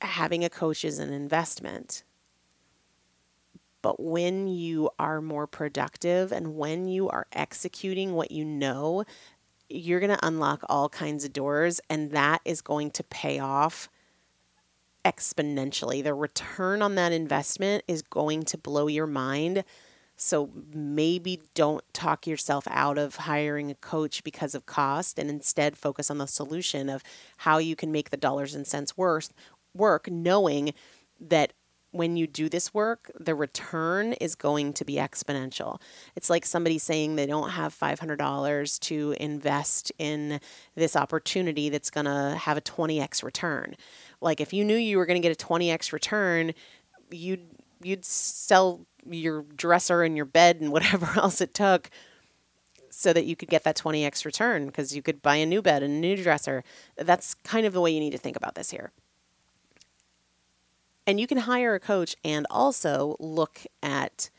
Having 0.01 0.45
a 0.45 0.51
coach 0.51 0.85
is 0.85 0.99
an 0.99 1.13
investment 1.13 2.03
but 3.83 4.01
when 4.01 4.49
you 4.49 4.91
are 4.99 5.21
more 5.21 5.47
productive 5.47 6.33
and 6.33 6.57
when 6.57 6.87
you 6.87 7.09
are 7.09 7.27
executing 7.33 8.15
what 8.15 8.31
you 8.31 8.45
know, 8.45 9.05
you're 9.69 10.01
going 10.01 10.17
to 10.17 10.27
unlock 10.27 10.63
all 10.69 10.89
kinds 10.89 11.25
of 11.25 11.33
doors, 11.33 11.81
and 11.91 12.13
that 12.13 12.41
is 12.45 12.61
going 12.61 12.91
to 12.93 13.05
pay 13.05 13.39
off 13.39 13.89
exponentially. 15.05 16.03
The 16.03 16.15
return 16.15 16.83
on 16.83 16.95
that 16.95 17.13
investment 17.13 17.85
is 17.89 18.03
going 18.03 18.45
to 18.45 18.59
blow 18.59 18.87
your 18.87 19.07
mind. 19.07 19.65
So 20.17 20.51
maybe 20.73 21.41
don't 21.55 21.83
talk 21.93 22.27
yourself 22.27 22.69
out 22.71 22.99
of 22.99 23.17
hiring 23.17 23.71
a 23.71 23.75
coach 23.75 24.23
because 24.23 24.55
of 24.55 24.67
cost 24.67 25.19
and 25.19 25.29
instead 25.29 25.77
focus 25.77 26.11
on 26.11 26.19
the 26.19 26.27
solution 26.27 26.89
of 26.89 27.03
how 27.39 27.59
you 27.59 27.75
can 27.75 27.91
make 27.91 28.11
the 28.11 28.17
dollars 28.17 28.55
and 28.55 28.67
cents 28.67 28.97
worth 28.97 29.33
work 29.75 30.09
knowing 30.09 30.75
that 31.19 31.53
when 31.93 32.17
you 32.17 32.27
do 32.27 32.49
this 32.49 32.75
work, 32.75 33.11
the 33.21 33.35
return 33.35 34.15
is 34.15 34.35
going 34.35 34.73
to 34.73 34.85
be 34.85 34.95
exponential. 34.95 35.81
It's 36.17 36.31
like 36.31 36.45
somebody 36.45 36.79
saying 36.79 37.17
they 37.17 37.27
don't 37.27 37.51
have 37.51 37.79
$500 37.79 38.81
to 38.81 39.15
invest 39.21 39.93
in 39.99 40.41
this 40.75 40.97
opportunity 40.97 41.69
that's 41.69 41.91
going 41.91 42.07
to 42.07 42.37
have 42.39 42.57
a 42.57 42.63
20x 42.63 43.23
return. 43.23 43.77
Like 44.21 44.41
if 44.41 44.53
you 44.53 44.65
knew 44.65 44.77
you 44.77 44.97
were 44.97 45.07
going 45.07 45.21
to 45.21 45.27
get 45.29 45.41
a 45.41 45.47
20x 45.47 45.93
return, 45.93 46.55
you'd 47.11 47.47
you'd 47.83 48.05
sell 48.05 48.87
your 49.05 49.43
dresser 49.57 50.03
and 50.03 50.17
your 50.17 50.25
bed 50.25 50.61
and 50.61 50.73
whatever 50.73 51.07
else 51.17 51.41
it 51.41 51.53
took 51.53 51.91
so 52.91 53.13
that 53.13 53.25
you 53.25 53.35
could 53.37 53.49
get 53.49 53.65
that 53.65 53.77
20x 53.77 54.25
return 54.25 54.67
because 54.67 54.95
you 54.95 55.03
could 55.03 55.21
buy 55.23 55.37
a 55.37 55.47
new 55.47 55.61
bed 55.61 55.83
and 55.83 55.95
a 55.95 55.97
new 55.97 56.17
dresser. 56.17 56.63
That's 56.97 57.35
kind 57.35 57.67
of 57.67 57.73
the 57.73 57.81
way 57.81 57.91
you 57.91 58.01
need 58.01 58.11
to 58.11 58.19
think 58.19 58.37
about 58.37 58.55
this 58.55 58.71
here. 58.71 58.93
And 61.07 61.19
you 61.19 61.27
can 61.27 61.39
hire 61.39 61.75
a 61.75 61.81
coach 61.81 62.17
and 62.25 62.47
also 62.51 63.17
look 63.19 63.61
at 63.83 64.31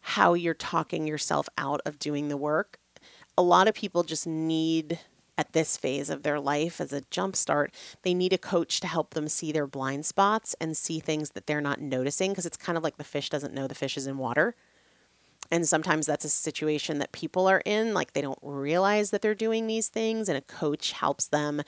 how 0.00 0.34
you're 0.34 0.54
talking 0.54 1.06
yourself 1.06 1.48
out 1.56 1.80
of 1.84 1.98
doing 1.98 2.28
the 2.28 2.36
work. 2.36 2.78
A 3.36 3.42
lot 3.42 3.68
of 3.68 3.74
people 3.74 4.02
just 4.02 4.26
need 4.26 4.98
at 5.36 5.52
this 5.52 5.76
phase 5.76 6.10
of 6.10 6.22
their 6.22 6.38
life 6.38 6.80
as 6.80 6.92
a 6.92 7.00
jumpstart, 7.02 7.68
they 8.02 8.14
need 8.14 8.32
a 8.32 8.38
coach 8.38 8.80
to 8.80 8.86
help 8.86 9.14
them 9.14 9.28
see 9.28 9.50
their 9.50 9.66
blind 9.66 10.06
spots 10.06 10.54
and 10.60 10.76
see 10.76 11.00
things 11.00 11.30
that 11.30 11.46
they're 11.46 11.60
not 11.60 11.80
noticing 11.80 12.30
because 12.30 12.46
it's 12.46 12.56
kind 12.56 12.78
of 12.78 12.84
like 12.84 12.96
the 12.96 13.04
fish 13.04 13.30
doesn't 13.30 13.54
know 13.54 13.66
the 13.66 13.74
fish 13.74 13.96
is 13.96 14.06
in 14.06 14.18
water. 14.18 14.54
And 15.50 15.68
sometimes 15.68 16.06
that's 16.06 16.24
a 16.24 16.30
situation 16.30 16.98
that 16.98 17.12
people 17.12 17.46
are 17.46 17.62
in, 17.64 17.94
like 17.94 18.12
they 18.12 18.22
don't 18.22 18.38
realize 18.42 19.10
that 19.10 19.22
they're 19.22 19.34
doing 19.34 19.66
these 19.66 19.88
things, 19.88 20.28
and 20.28 20.38
a 20.38 20.42
coach 20.42 20.92
helps 20.92 21.26
them 21.26 21.62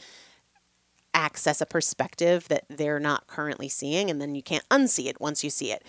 access 1.16 1.62
a 1.62 1.66
perspective 1.66 2.46
that 2.48 2.66
they're 2.68 3.00
not 3.00 3.26
currently 3.26 3.68
seeing, 3.68 4.10
and 4.10 4.20
then 4.20 4.34
you 4.34 4.42
can't 4.42 4.68
unsee 4.68 5.06
it 5.06 5.20
once 5.20 5.42
you 5.42 5.50
see 5.50 5.72
it. 5.72 5.82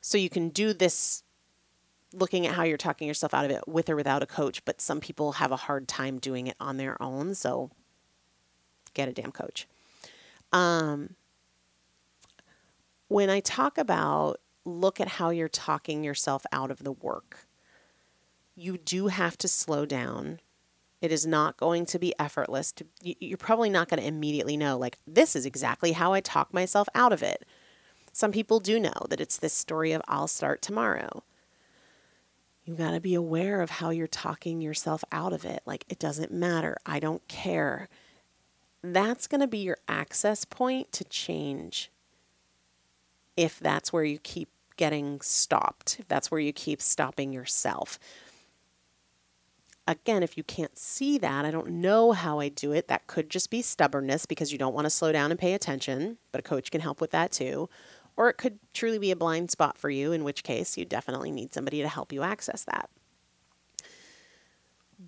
So 0.00 0.16
you 0.16 0.30
can 0.30 0.48
do 0.48 0.72
this 0.72 1.24
looking 2.14 2.46
at 2.46 2.54
how 2.54 2.62
you're 2.62 2.78
talking 2.78 3.08
yourself 3.08 3.34
out 3.34 3.44
of 3.44 3.50
it 3.50 3.66
with 3.66 3.90
or 3.90 3.96
without 3.96 4.22
a 4.22 4.26
coach, 4.26 4.64
but 4.64 4.80
some 4.80 5.00
people 5.00 5.32
have 5.32 5.52
a 5.52 5.56
hard 5.56 5.88
time 5.88 6.18
doing 6.18 6.46
it 6.46 6.56
on 6.60 6.76
their 6.78 7.00
own. 7.02 7.34
So 7.34 7.70
get 8.94 9.08
a 9.08 9.12
damn 9.12 9.32
coach. 9.32 9.66
Um, 10.52 11.16
when 13.08 13.28
I 13.28 13.40
talk 13.40 13.76
about 13.76 14.40
look 14.64 15.00
at 15.00 15.08
how 15.08 15.30
you're 15.30 15.48
talking 15.48 16.04
yourself 16.04 16.46
out 16.52 16.70
of 16.70 16.84
the 16.84 16.92
work, 16.92 17.46
you 18.54 18.78
do 18.78 19.08
have 19.08 19.36
to 19.38 19.48
slow 19.48 19.84
down 19.84 20.40
it 21.00 21.12
is 21.12 21.26
not 21.26 21.56
going 21.56 21.86
to 21.86 21.98
be 21.98 22.14
effortless. 22.18 22.72
To, 22.72 22.86
you're 23.02 23.38
probably 23.38 23.70
not 23.70 23.88
going 23.88 24.00
to 24.00 24.06
immediately 24.06 24.56
know, 24.56 24.76
like, 24.76 24.98
this 25.06 25.36
is 25.36 25.46
exactly 25.46 25.92
how 25.92 26.12
I 26.12 26.20
talk 26.20 26.52
myself 26.52 26.88
out 26.94 27.12
of 27.12 27.22
it. 27.22 27.44
Some 28.12 28.32
people 28.32 28.58
do 28.58 28.80
know 28.80 29.06
that 29.08 29.20
it's 29.20 29.36
this 29.36 29.52
story 29.52 29.92
of 29.92 30.02
I'll 30.08 30.26
start 30.26 30.60
tomorrow. 30.60 31.22
You 32.64 32.74
got 32.74 32.90
to 32.90 33.00
be 33.00 33.14
aware 33.14 33.62
of 33.62 33.70
how 33.70 33.90
you're 33.90 34.06
talking 34.08 34.60
yourself 34.60 35.04
out 35.12 35.32
of 35.32 35.44
it. 35.44 35.62
Like, 35.64 35.84
it 35.88 35.98
doesn't 35.98 36.32
matter. 36.32 36.76
I 36.84 36.98
don't 36.98 37.26
care. 37.28 37.88
That's 38.82 39.26
going 39.26 39.40
to 39.40 39.46
be 39.46 39.58
your 39.58 39.78
access 39.88 40.44
point 40.44 40.90
to 40.92 41.04
change 41.04 41.90
if 43.36 43.60
that's 43.60 43.92
where 43.92 44.04
you 44.04 44.18
keep 44.18 44.48
getting 44.76 45.20
stopped, 45.20 45.96
if 46.00 46.08
that's 46.08 46.30
where 46.30 46.40
you 46.40 46.52
keep 46.52 46.82
stopping 46.82 47.32
yourself 47.32 47.98
again, 49.88 50.22
if 50.22 50.36
you 50.36 50.44
can't 50.44 50.78
see 50.78 51.18
that, 51.18 51.44
I 51.44 51.50
don't 51.50 51.68
know 51.68 52.12
how 52.12 52.38
I 52.38 52.50
do 52.50 52.72
it. 52.72 52.88
That 52.88 53.06
could 53.06 53.30
just 53.30 53.50
be 53.50 53.62
stubbornness 53.62 54.26
because 54.26 54.52
you 54.52 54.58
don't 54.58 54.74
want 54.74 54.84
to 54.84 54.90
slow 54.90 55.10
down 55.10 55.30
and 55.30 55.40
pay 55.40 55.54
attention, 55.54 56.18
but 56.30 56.40
a 56.40 56.42
coach 56.42 56.70
can 56.70 56.82
help 56.82 57.00
with 57.00 57.10
that 57.10 57.32
too. 57.32 57.68
Or 58.14 58.28
it 58.28 58.36
could 58.36 58.58
truly 58.74 58.98
be 58.98 59.10
a 59.10 59.16
blind 59.16 59.50
spot 59.50 59.78
for 59.78 59.88
you, 59.88 60.12
in 60.12 60.24
which 60.24 60.44
case 60.44 60.76
you 60.76 60.84
definitely 60.84 61.30
need 61.30 61.54
somebody 61.54 61.80
to 61.80 61.88
help 61.88 62.12
you 62.12 62.22
access 62.22 62.64
that. 62.64 62.90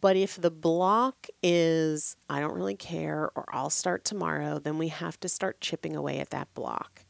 But 0.00 0.16
if 0.16 0.40
the 0.40 0.50
block 0.50 1.26
is, 1.42 2.16
I 2.30 2.40
don't 2.40 2.54
really 2.54 2.76
care, 2.76 3.30
or 3.34 3.44
I'll 3.52 3.70
start 3.70 4.04
tomorrow, 4.04 4.58
then 4.58 4.78
we 4.78 4.88
have 4.88 5.20
to 5.20 5.28
start 5.28 5.60
chipping 5.60 5.94
away 5.94 6.20
at 6.20 6.30
that 6.30 6.52
block. 6.54 7.04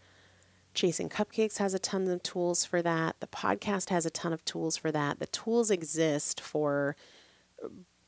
Chasing 0.73 1.09
Cupcakes 1.09 1.59
has 1.59 1.75
a 1.75 1.79
ton 1.79 2.09
of 2.09 2.23
tools 2.23 2.65
for 2.65 2.81
that. 2.83 3.21
The 3.21 3.27
podcast 3.27 3.91
has 3.91 4.07
a 4.07 4.11
ton 4.11 4.33
of 4.33 4.45
tools 4.45 4.77
for 4.77 4.91
that. 4.91 5.21
The 5.21 5.27
tools 5.27 5.71
exist 5.71 6.41
for 6.41 6.97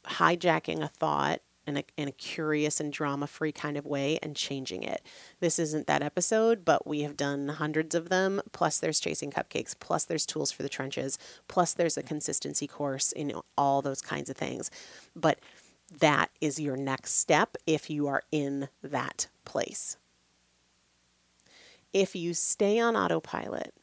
hijacking 0.04 0.82
a 0.82 0.88
thought 0.88 1.40
in 1.66 1.76
a, 1.76 1.84
in 1.96 2.08
a 2.08 2.12
curious 2.12 2.80
and 2.80 2.92
drama 2.92 3.26
free 3.26 3.52
kind 3.52 3.76
of 3.76 3.86
way 3.86 4.18
and 4.22 4.34
changing 4.34 4.82
it. 4.82 5.02
This 5.40 5.58
isn't 5.58 5.86
that 5.86 6.02
episode, 6.02 6.64
but 6.64 6.86
we 6.86 7.02
have 7.02 7.16
done 7.16 7.48
hundreds 7.48 7.94
of 7.94 8.08
them. 8.08 8.40
Plus, 8.52 8.78
there's 8.78 9.00
Chasing 9.00 9.30
Cupcakes, 9.30 9.74
plus, 9.78 10.04
there's 10.04 10.26
Tools 10.26 10.50
for 10.50 10.62
the 10.62 10.68
Trenches, 10.68 11.18
plus, 11.48 11.72
there's 11.72 11.96
a 11.96 12.02
consistency 12.02 12.66
course 12.66 13.12
in 13.12 13.32
all 13.56 13.80
those 13.80 14.00
kinds 14.00 14.28
of 14.28 14.36
things. 14.36 14.70
But 15.14 15.38
that 16.00 16.30
is 16.40 16.58
your 16.58 16.76
next 16.76 17.14
step 17.14 17.56
if 17.66 17.90
you 17.90 18.08
are 18.08 18.22
in 18.32 18.68
that 18.82 19.28
place. 19.44 19.98
If 21.92 22.16
you 22.16 22.34
stay 22.34 22.80
on 22.80 22.96
autopilot, 22.96 23.74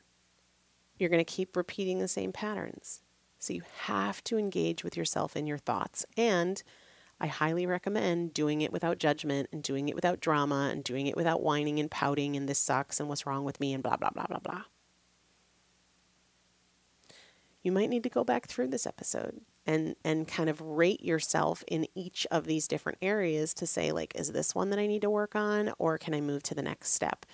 you're 0.97 1.09
going 1.09 1.23
to 1.23 1.31
keep 1.31 1.55
repeating 1.55 1.99
the 1.99 2.07
same 2.07 2.33
patterns. 2.33 3.01
So 3.39 3.53
you 3.53 3.63
have 3.83 4.23
to 4.25 4.37
engage 4.37 4.83
with 4.83 4.95
yourself 4.95 5.35
and 5.35 5.47
your 5.47 5.57
thoughts. 5.57 6.05
And 6.17 6.61
I 7.21 7.27
highly 7.27 7.65
recommend 7.65 8.33
doing 8.33 8.61
it 8.61 8.71
without 8.71 8.97
judgment 8.97 9.49
and 9.51 9.63
doing 9.63 9.89
it 9.89 9.95
without 9.95 10.19
drama 10.19 10.69
and 10.71 10.83
doing 10.83 11.07
it 11.07 11.17
without 11.17 11.41
whining 11.41 11.79
and 11.79 11.89
pouting 11.89 12.35
and 12.35 12.47
this 12.47 12.59
sucks 12.59 12.99
and 12.99 13.09
what's 13.09 13.25
wrong 13.25 13.43
with 13.43 13.59
me 13.59 13.73
and 13.73 13.81
blah, 13.81 13.97
blah, 13.97 14.11
blah, 14.11 14.27
blah, 14.27 14.39
blah. 14.39 14.63
You 17.61 17.71
might 17.71 17.89
need 17.89 18.03
to 18.03 18.09
go 18.09 18.23
back 18.23 18.47
through 18.47 18.67
this 18.67 18.87
episode 18.87 19.41
and 19.65 19.95
and 20.03 20.27
kind 20.27 20.49
of 20.49 20.61
rate 20.61 21.03
yourself 21.03 21.63
in 21.67 21.85
each 21.93 22.25
of 22.31 22.45
these 22.45 22.67
different 22.67 22.97
areas 23.01 23.53
to 23.55 23.67
say 23.67 23.91
like 23.91 24.15
is 24.15 24.31
this 24.31 24.55
one 24.55 24.69
that 24.69 24.79
I 24.79 24.87
need 24.87 25.01
to 25.01 25.09
work 25.09 25.35
on 25.35 25.73
or 25.77 25.97
can 25.97 26.13
I 26.13 26.21
move 26.21 26.43
to 26.43 26.55
the 26.55 26.61
next 26.61 26.91
step? 26.93 27.25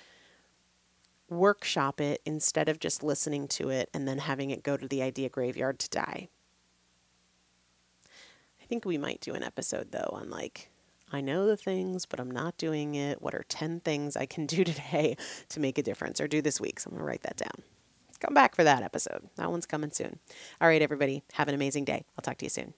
Workshop 1.30 2.00
it 2.00 2.22
instead 2.26 2.70
of 2.70 2.80
just 2.80 3.04
listening 3.04 3.48
to 3.48 3.70
it 3.70 3.90
and 3.94 4.08
then 4.08 4.20
having 4.20 4.52
it 4.52 4.64
go 4.64 4.78
to 4.78 4.88
the 4.88 5.02
idea 5.02 5.30
graveyard 5.30 5.80
to 5.80 5.90
die. 5.90 6.30
I 8.62 8.66
think 8.68 8.86
we 8.86 8.98
might 8.98 9.22
do 9.22 9.34
an 9.34 9.44
episode 9.44 9.92
though 9.92 10.10
on 10.12 10.30
like, 10.30 10.70
I 11.12 11.22
know 11.22 11.46
the 11.46 11.58
things, 11.58 12.06
but 12.06 12.20
I'm 12.20 12.32
not 12.32 12.58
doing 12.58 12.96
it. 12.96 13.22
What 13.22 13.36
are 13.36 13.46
10 13.48 13.82
things 13.82 14.18
I 14.18 14.26
can 14.26 14.46
do 14.48 14.64
today 14.64 15.18
to 15.50 15.60
make 15.60 15.78
a 15.78 15.84
difference 15.84 16.20
or 16.20 16.28
do 16.28 16.42
this 16.42 16.60
week? 16.60 16.80
So 16.80 16.90
I'm 16.90 16.96
going 16.98 17.02
to 17.02 17.06
write 17.06 17.24
that 17.24 17.38
down. 17.38 17.64
Come 18.20 18.34
back 18.34 18.56
for 18.56 18.64
that 18.64 18.82
episode. 18.82 19.30
That 19.36 19.52
one's 19.52 19.66
coming 19.66 19.92
soon. 19.92 20.20
All 20.62 20.68
right, 20.68 20.82
everybody, 20.82 21.24
have 21.34 21.48
an 21.48 21.56
amazing 21.56 21.86
day. 21.86 22.06
I'll 22.18 22.24
talk 22.24 22.38
to 22.38 22.46
you 22.46 22.50
soon. 22.50 22.74